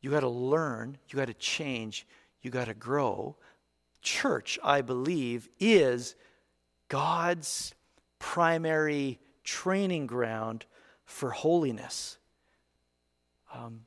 [0.00, 2.06] You got to learn, you got to change,
[2.40, 3.36] you got to grow.
[4.00, 6.14] Church, I believe, is
[6.88, 7.74] God's
[8.18, 10.64] primary training ground
[11.10, 12.18] for holiness.
[13.52, 13.82] Um,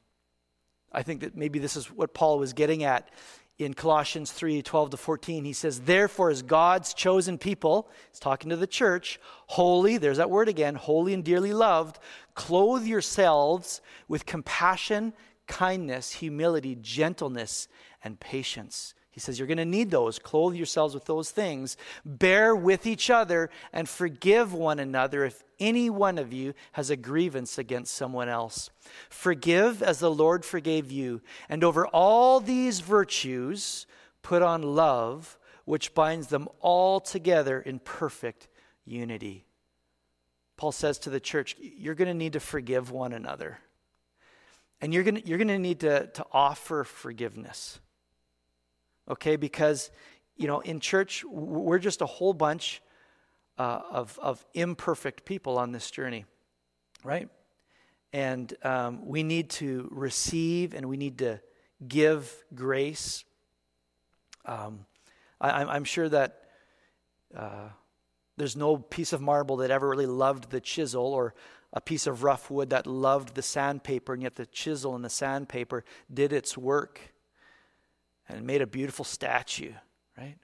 [0.91, 3.09] I think that maybe this is what Paul was getting at
[3.57, 5.45] in Colossians 3 12 to 14.
[5.45, 10.29] He says, Therefore, as God's chosen people, he's talking to the church, holy, there's that
[10.29, 11.99] word again, holy and dearly loved,
[12.35, 15.13] clothe yourselves with compassion,
[15.47, 17.67] kindness, humility, gentleness,
[18.03, 18.93] and patience.
[19.13, 20.17] He says, You're going to need those.
[20.17, 21.77] Clothe yourselves with those things.
[22.03, 26.97] Bear with each other and forgive one another if any one of you has a
[26.97, 28.71] grievance against someone else.
[29.09, 31.21] Forgive as the Lord forgave you.
[31.47, 33.85] And over all these virtues,
[34.23, 38.47] put on love, which binds them all together in perfect
[38.83, 39.45] unity.
[40.57, 43.59] Paul says to the church, You're going to need to forgive one another.
[44.81, 47.79] And you're going to, you're going to need to, to offer forgiveness
[49.09, 49.35] okay?
[49.35, 49.91] Because,
[50.35, 52.81] you know, in church, we're just a whole bunch
[53.57, 56.25] uh, of, of imperfect people on this journey,
[57.03, 57.29] right?
[58.11, 61.39] And um, we need to receive and we need to
[61.87, 63.25] give grace.
[64.45, 64.85] Um,
[65.41, 66.41] I, am sure that
[67.35, 67.69] uh,
[68.37, 71.33] there's no piece of marble that ever really loved the chisel or
[71.71, 75.09] a piece of rough wood that loved the sandpaper, and yet the chisel and the
[75.09, 75.83] sandpaper
[76.13, 77.12] did its work
[78.29, 79.73] and made a beautiful statue,
[80.17, 80.37] right?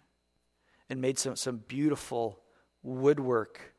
[0.90, 2.40] And made some, some beautiful
[2.84, 3.74] woodwork.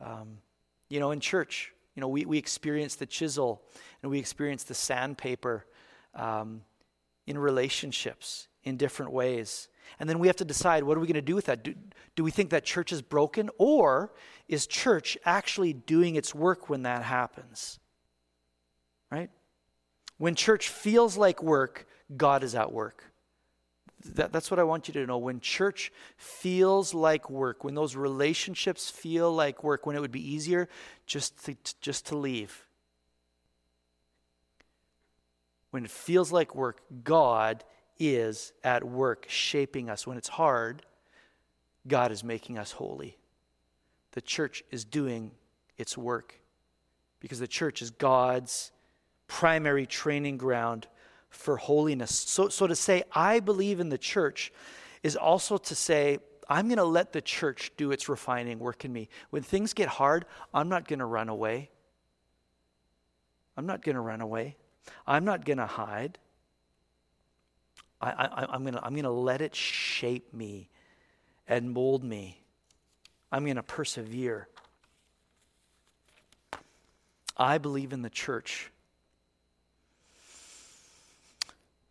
[0.00, 0.38] Um,
[0.88, 3.62] you know, in church, you know, we, we experience the chisel
[4.02, 5.66] and we experience the sandpaper
[6.14, 6.62] um,
[7.26, 9.68] in relationships in different ways.
[9.98, 11.62] And then we have to decide what are we going to do with that?
[11.62, 11.74] Do,
[12.16, 14.12] do we think that church is broken or
[14.48, 17.78] is church actually doing its work when that happens?
[19.10, 19.30] Right?
[20.18, 21.86] When church feels like work,
[22.16, 23.04] God is at work.
[24.14, 25.18] That, that's what I want you to know.
[25.18, 30.34] When church feels like work, when those relationships feel like work, when it would be
[30.34, 30.68] easier
[31.06, 32.66] just to, just to leave.
[35.70, 37.64] When it feels like work, God
[37.98, 40.06] is at work shaping us.
[40.06, 40.82] When it's hard,
[41.86, 43.16] God is making us holy.
[44.12, 45.30] The church is doing
[45.78, 46.40] its work
[47.20, 48.72] because the church is God's
[49.28, 50.88] primary training ground
[51.32, 52.14] for holiness.
[52.14, 54.52] So, so to say, I believe in the church
[55.02, 56.18] is also to say,
[56.48, 59.08] I'm going to let the church do its refining work in me.
[59.30, 61.70] When things get hard, I'm not going to run away.
[63.56, 64.56] I'm not going to run away.
[65.06, 66.18] I'm not going to hide.
[68.00, 70.68] I, am going to I'm going to let it shape me
[71.46, 72.42] and mold me.
[73.30, 74.48] I'm going to persevere.
[77.36, 78.71] I believe in the church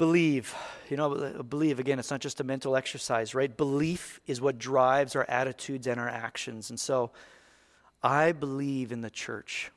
[0.02, 0.56] Believe.
[0.90, 3.56] You know, uh, believe, again, it's not just a mental exercise, right?
[3.56, 6.72] Belief is what drives our attitudes and our actions.
[6.72, 7.12] And so
[8.02, 9.70] I believe in the church.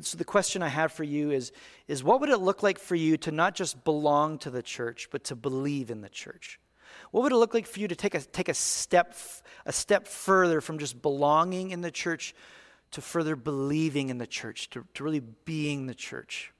[0.00, 1.52] So the question I have for you is,
[1.86, 5.06] is what would it look like for you to not just belong to the church,
[5.12, 6.58] but to believe in the church?
[7.12, 9.14] What would it look like for you to take a, take a, step,
[9.64, 12.34] a step further from just belonging in the church
[12.90, 16.50] to further believing in the church, to, to really being the church?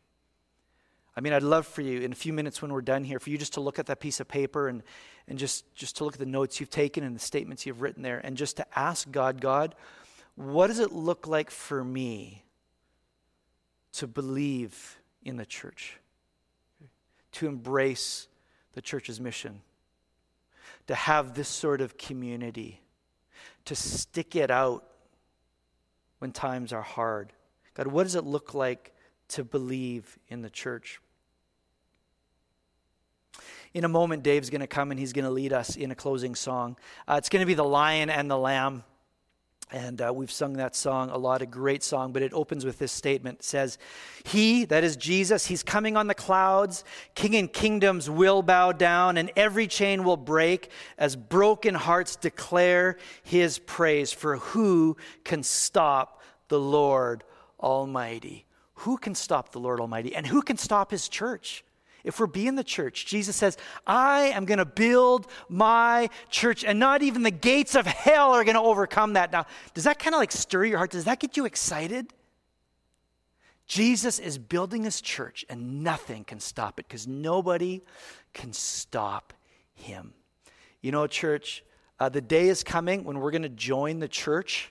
[1.17, 3.31] I mean, I'd love for you in a few minutes when we're done here, for
[3.31, 4.83] you just to look at that piece of paper and,
[5.29, 8.03] and just, just to look at the notes you've taken and the statements you've written
[8.03, 9.77] there and just to ask God, God,
[10.35, 12.43] what does it look like for me
[13.93, 15.99] to believe in the church,
[17.33, 18.27] to embrace
[18.73, 19.61] the church's mission,
[20.89, 22.81] to have this sort of community,
[23.67, 24.85] to stick it out
[26.19, 27.33] when times are hard?
[27.75, 28.93] God, what does it look like
[29.29, 31.01] to believe in the church?
[33.75, 35.97] In a moment, Dave's going to come and he's going to lead us in a
[35.97, 36.77] closing song.
[37.09, 38.85] Uh, it's going to be The Lion and the Lamb.
[39.73, 42.79] And uh, we've sung that song a lot, a great song, but it opens with
[42.79, 43.41] this statement.
[43.41, 43.79] It says,
[44.23, 46.85] He, that is Jesus, He's coming on the clouds.
[47.17, 52.97] King and kingdoms will bow down, and every chain will break as broken hearts declare
[53.25, 54.13] His praise.
[54.13, 57.25] For who can stop the Lord
[57.59, 58.47] Almighty?
[58.75, 60.15] Who can stop the Lord Almighty?
[60.15, 61.65] And who can stop His church?
[62.05, 66.79] If we're being the church, Jesus says, I am going to build my church, and
[66.79, 69.33] not even the gates of hell are going to overcome that.
[69.33, 70.91] Now, does that kind of like stir your heart?
[70.91, 72.13] Does that get you excited?
[73.67, 77.81] Jesus is building his church, and nothing can stop it because nobody
[78.35, 79.33] can stop
[79.73, 80.13] him.
[80.83, 81.65] You know, church,
[81.99, 84.71] uh, the day is coming when we're going to join the church,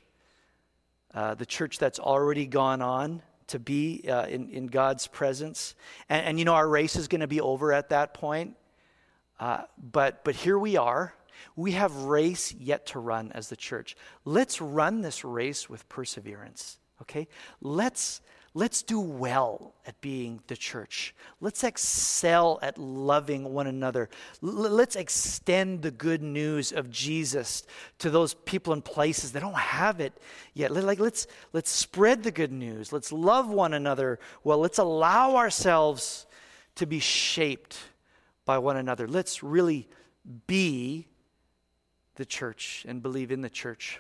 [1.16, 3.24] uh, the church that's already gone on
[3.54, 5.76] to be uh, in, in God's presence.
[6.10, 8.56] And, and, you know, our race is going to be over at that point.
[9.40, 11.14] Uh, but, but here we are.
[11.56, 13.96] We have race yet to run as the church.
[14.26, 17.28] Let's run this race with perseverance, okay?
[17.62, 18.22] Let's,
[18.56, 21.16] Let's do well at being the church.
[21.42, 24.10] Let's excel at loving one another.
[24.44, 27.64] L- let's extend the good news of Jesus
[27.98, 30.14] to those people and places that don't have it
[30.54, 30.72] yet.
[30.72, 32.94] Like let's let's spread the good news.
[32.94, 34.20] Let's love one another.
[34.44, 36.28] Well, let's allow ourselves
[36.76, 37.78] to be shaped
[38.46, 39.08] by one another.
[39.08, 39.88] Let's really
[40.46, 41.08] be
[42.16, 44.00] the church and believe in the church.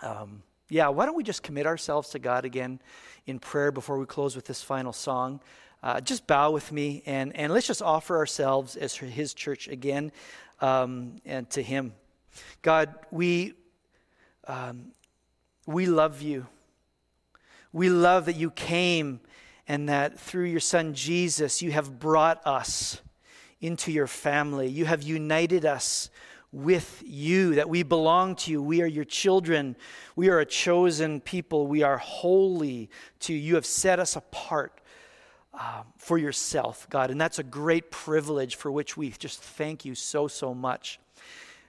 [0.00, 0.42] Um,
[0.72, 2.80] yeah, why don't we just commit ourselves to God again
[3.26, 5.40] in prayer before we close with this final song?
[5.82, 10.12] Uh, just bow with me and, and let's just offer ourselves as His church again
[10.62, 11.92] um, and to Him.
[12.62, 13.52] God, we,
[14.48, 14.92] um,
[15.66, 16.46] we love you.
[17.74, 19.20] We love that you came
[19.68, 23.02] and that through your Son Jesus, you have brought us
[23.60, 24.68] into your family.
[24.68, 26.08] You have united us
[26.52, 28.62] with you, that we belong to you.
[28.62, 29.74] We are your children.
[30.14, 31.66] We are a chosen people.
[31.66, 32.90] We are holy
[33.20, 33.38] to you.
[33.38, 34.80] You have set us apart
[35.54, 37.10] um, for yourself, God.
[37.10, 40.98] And that's a great privilege for which we just thank you so, so much.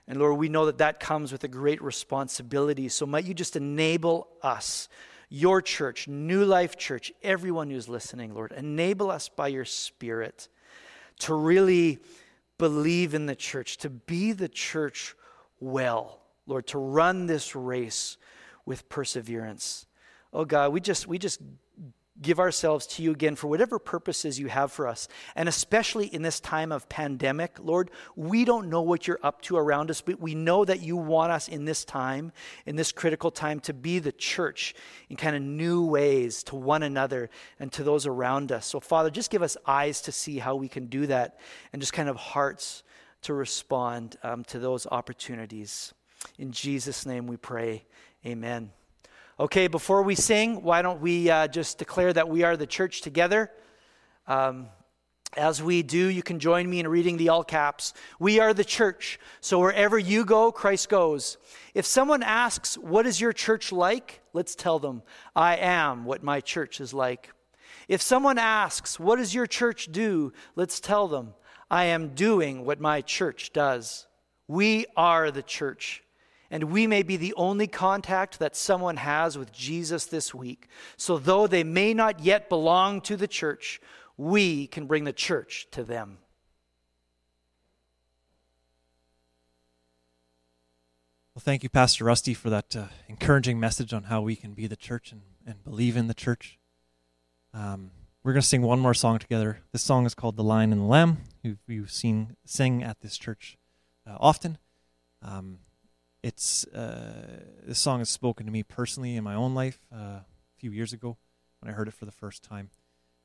[0.06, 2.88] And Lord, we know that that comes with a great responsibility.
[2.88, 4.88] So might you just enable us,
[5.30, 10.48] your church, New Life Church, everyone who's listening, Lord, enable us by your Spirit
[11.20, 12.00] to really
[12.58, 15.14] believe in the church, to be the church
[15.60, 18.16] well, Lord, to run this race
[18.66, 19.86] with perseverance.
[20.32, 21.40] Oh God, we just we just
[22.22, 25.08] give ourselves to you again for whatever purposes you have for us.
[25.34, 29.56] And especially in this time of pandemic, Lord, we don't know what you're up to
[29.56, 32.32] around us, but we know that you want us in this time,
[32.66, 34.74] in this critical time, to be the church
[35.08, 38.66] in kind of new ways to one another and to those around us.
[38.66, 41.40] So, Father, just give us eyes to see how we can do that
[41.72, 42.84] and just kind of hearts
[43.22, 45.92] to respond um, to those opportunities.
[46.38, 47.84] In Jesus' name we pray.
[48.24, 48.70] Amen.
[49.38, 53.00] Okay, before we sing, why don't we uh, just declare that we are the church
[53.00, 53.50] together?
[54.28, 54.68] Um,
[55.36, 57.94] as we do, you can join me in reading the all caps.
[58.20, 61.36] We are the church, so wherever you go, Christ goes.
[61.74, 64.20] If someone asks, What is your church like?
[64.32, 65.02] let's tell them,
[65.34, 67.30] I am what my church is like.
[67.88, 70.32] If someone asks, What does your church do?
[70.54, 71.34] let's tell them,
[71.68, 74.06] I am doing what my church does.
[74.46, 76.03] We are the church
[76.54, 80.68] and we may be the only contact that someone has with Jesus this week.
[80.96, 83.80] So, though they may not yet belong to the church,
[84.16, 86.18] we can bring the church to them.
[91.34, 94.68] Well, thank you, Pastor Rusty, for that uh, encouraging message on how we can be
[94.68, 96.60] the church and, and believe in the church.
[97.52, 97.90] Um,
[98.22, 99.58] we're going to sing one more song together.
[99.72, 103.18] This song is called The Lion and the Lamb, who you've seen sing at this
[103.18, 103.58] church
[104.08, 104.58] uh, often.
[105.20, 105.58] Um,
[106.24, 110.24] it's uh, this song has spoken to me personally in my own life uh, a
[110.56, 111.18] few years ago
[111.60, 112.70] when I heard it for the first time.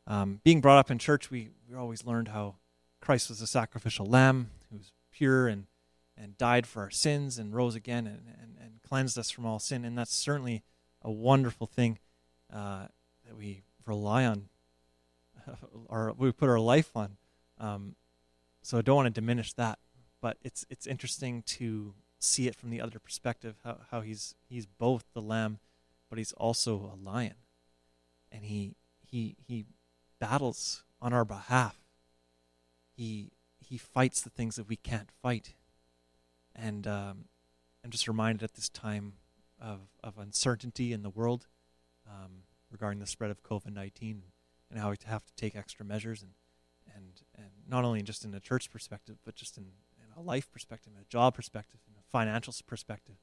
[0.06, 2.56] Um, being brought up in church, we, we always learned how
[3.00, 5.68] Christ was a sacrificial lamb who was pure and,
[6.18, 9.60] and died for our sins and rose again and, and, and cleansed us from all
[9.60, 9.86] sin.
[9.86, 10.64] And that's certainly
[11.02, 12.00] a wonderful thing
[12.54, 12.88] uh,
[13.26, 14.50] that we rely on,
[15.88, 17.16] or we put our life on.
[17.60, 17.96] Um,
[18.62, 19.80] so I don't want to diminish that,
[20.22, 24.66] but it's it's interesting to see it from the other perspective how, how he's he's
[24.66, 25.60] both the lamb
[26.10, 27.36] but he's also a lion.
[28.32, 28.76] And he
[29.06, 29.66] he he
[30.20, 31.78] battles on our behalf.
[32.96, 35.54] He he fights the things that we can't fight.
[36.56, 37.26] And um,
[37.84, 39.14] i'm just reminded at this time
[39.62, 41.48] of of uncertainty in the world
[42.06, 44.22] um, regarding the spread of covid-19
[44.70, 46.32] and how we have to take extra measures and
[46.94, 49.64] and and not only just in a church perspective but just in,
[49.98, 51.80] in a life perspective a job perspective
[52.12, 53.16] financial perspective.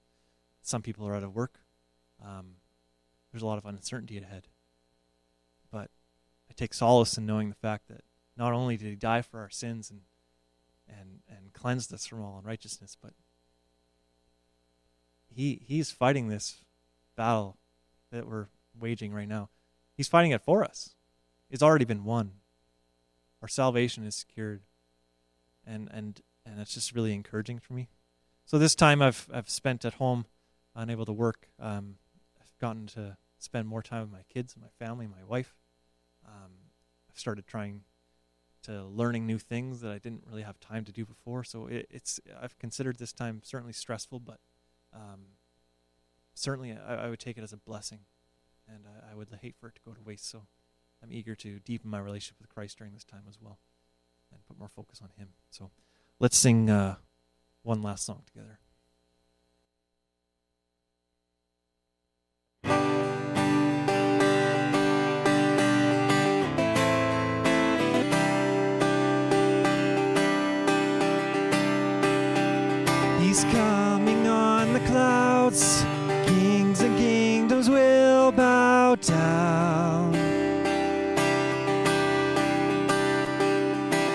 [0.63, 1.61] Some people are out of work.
[2.25, 2.57] Um,
[3.31, 4.49] there's a lot of uncertainty ahead.
[5.71, 5.91] But
[6.51, 8.03] I take solace in knowing the fact that
[8.37, 10.01] not only did he die for our sins and
[10.89, 13.13] and and cleansed us from all unrighteousness, but
[15.29, 16.63] he he's fighting this
[17.17, 17.59] battle
[18.11, 18.47] that we're
[18.79, 19.51] waging right now.
[19.97, 20.95] He's fighting it for us.
[21.51, 22.33] It's already been won.
[23.43, 24.63] Our salvation is secured.
[25.67, 27.89] And and and it's just really encouraging for me.
[28.47, 30.24] So this time I've I've spent at home,
[30.77, 31.48] unable to work.
[31.59, 31.97] Um,
[32.40, 35.56] I've gotten to spend more time with my kids, my family, my wife.
[36.24, 36.52] Um,
[37.10, 37.82] I've started trying
[38.62, 41.43] to learning new things that I didn't really have time to do before.
[41.43, 44.39] So it, it's I've considered this time certainly stressful, but
[44.94, 45.23] um,
[46.35, 48.01] certainly I, I, would take it as a blessing,
[48.68, 50.31] and I, I, would hate for it to go to waste.
[50.31, 50.47] So
[51.02, 53.59] I'm eager to deepen my relationship with Christ during this time as well,
[54.31, 55.31] and put more focus on Him.
[55.51, 55.70] So
[56.20, 56.97] let's sing uh,
[57.66, 58.60] one last song together.
[73.20, 75.82] He's coming on the clouds.
[76.24, 80.14] Kings and kingdoms will bow down.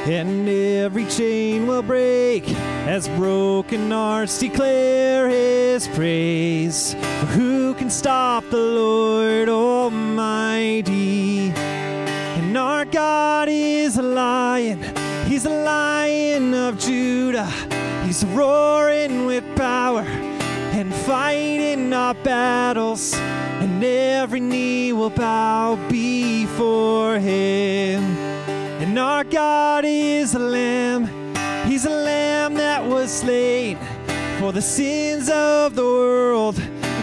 [0.08, 2.46] And every chain will break
[2.88, 6.94] as broken hearts declare his praise.
[6.94, 11.52] For who can stop the Lord Almighty?
[11.52, 14.80] And our God is a lion,
[15.26, 17.52] he's a lion of Judah.
[18.06, 28.04] He's roaring with power and fighting our battles, and every knee will bow before him.
[28.82, 31.06] And our God is a lamb,
[31.72, 33.78] he's a lamb that was slain
[34.40, 36.58] for the sins of the world.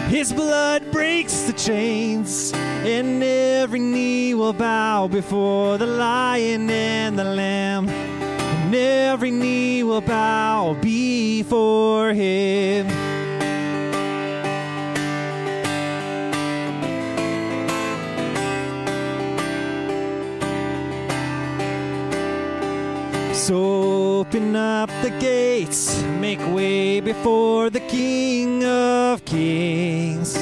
[0.07, 7.23] His blood breaks the chains, and every knee will bow before the lion and the
[7.23, 13.08] lamb and every knee will bow before him.
[23.51, 30.35] Open up the gates, make way before the King of Kings.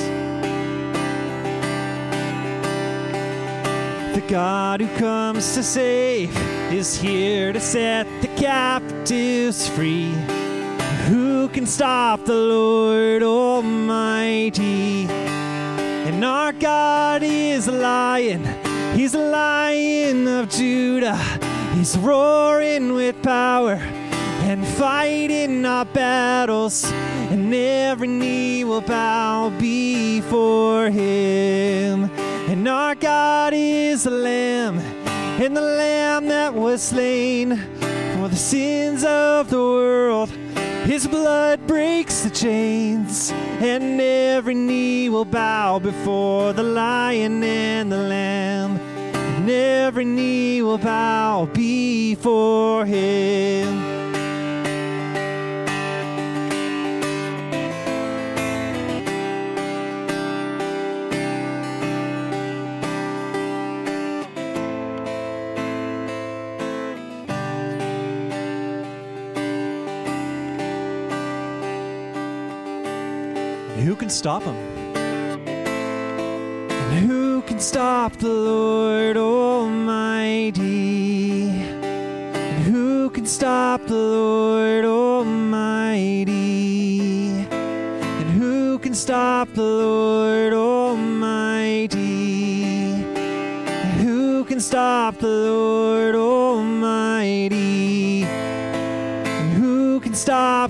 [4.13, 6.35] The God who comes to save
[6.73, 10.11] is here to set the captives free.
[11.07, 15.05] Who can stop the Lord Almighty?
[15.05, 18.43] And our God is a lion,
[18.97, 21.36] he's a lion of Judah.
[21.78, 23.76] He's roaring with power
[24.49, 26.84] and fighting our battles,
[27.30, 32.10] and every knee will bow before him.
[32.49, 34.80] And our God is a lamb
[35.40, 37.58] and the Lamb that was slain
[38.16, 40.30] for the sins of the world.
[40.86, 43.32] His blood breaks the chains,
[43.62, 48.80] and every knee will bow before the Lion and the Lamb,
[49.48, 53.98] and every knee will bow before Him.
[73.86, 74.56] Who can stop him?
[76.90, 80.60] And who can stop the Lord Almighty?
[81.49, 86.28] And who can stop the Lord Almighty?
[87.49, 91.94] And who can stop the Lord Almighty?
[92.65, 97.56] And who can stop the Lord Almighty?
[98.24, 100.66] And who can stop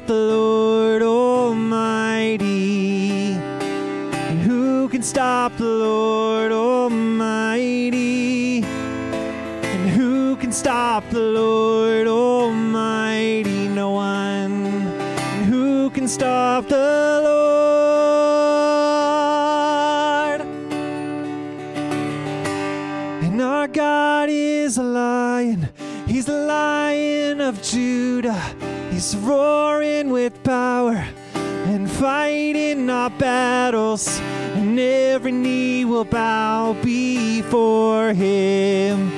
[27.78, 28.42] Judah.
[28.90, 31.06] He's roaring with power
[31.36, 34.20] and fighting our battles
[34.56, 39.12] and every knee will bow before him.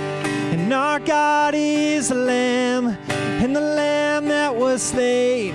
[0.51, 2.97] And our God is a lamb,
[3.41, 5.53] and the lamb that was slain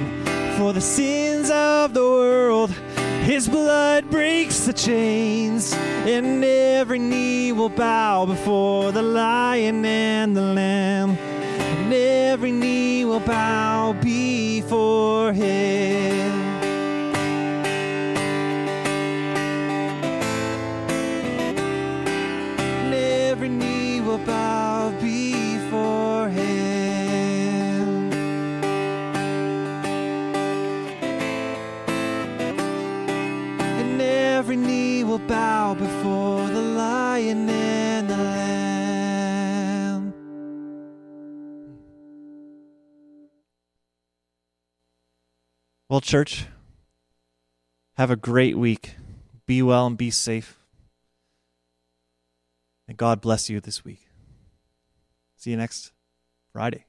[0.56, 2.70] for the sins of the world.
[3.24, 5.74] His blood breaks the chains,
[6.06, 11.18] and every knee will bow before the lion and the lamb,
[11.85, 16.32] and every knee will bow before him.
[22.81, 28.11] And every knee will bow before him.
[33.78, 35.93] And every knee will bow before
[45.94, 46.46] Well, church,
[47.92, 48.96] have a great week.
[49.46, 50.58] Be well and be safe.
[52.88, 54.00] And God bless you this week.
[55.36, 55.92] See you next
[56.52, 56.86] Friday.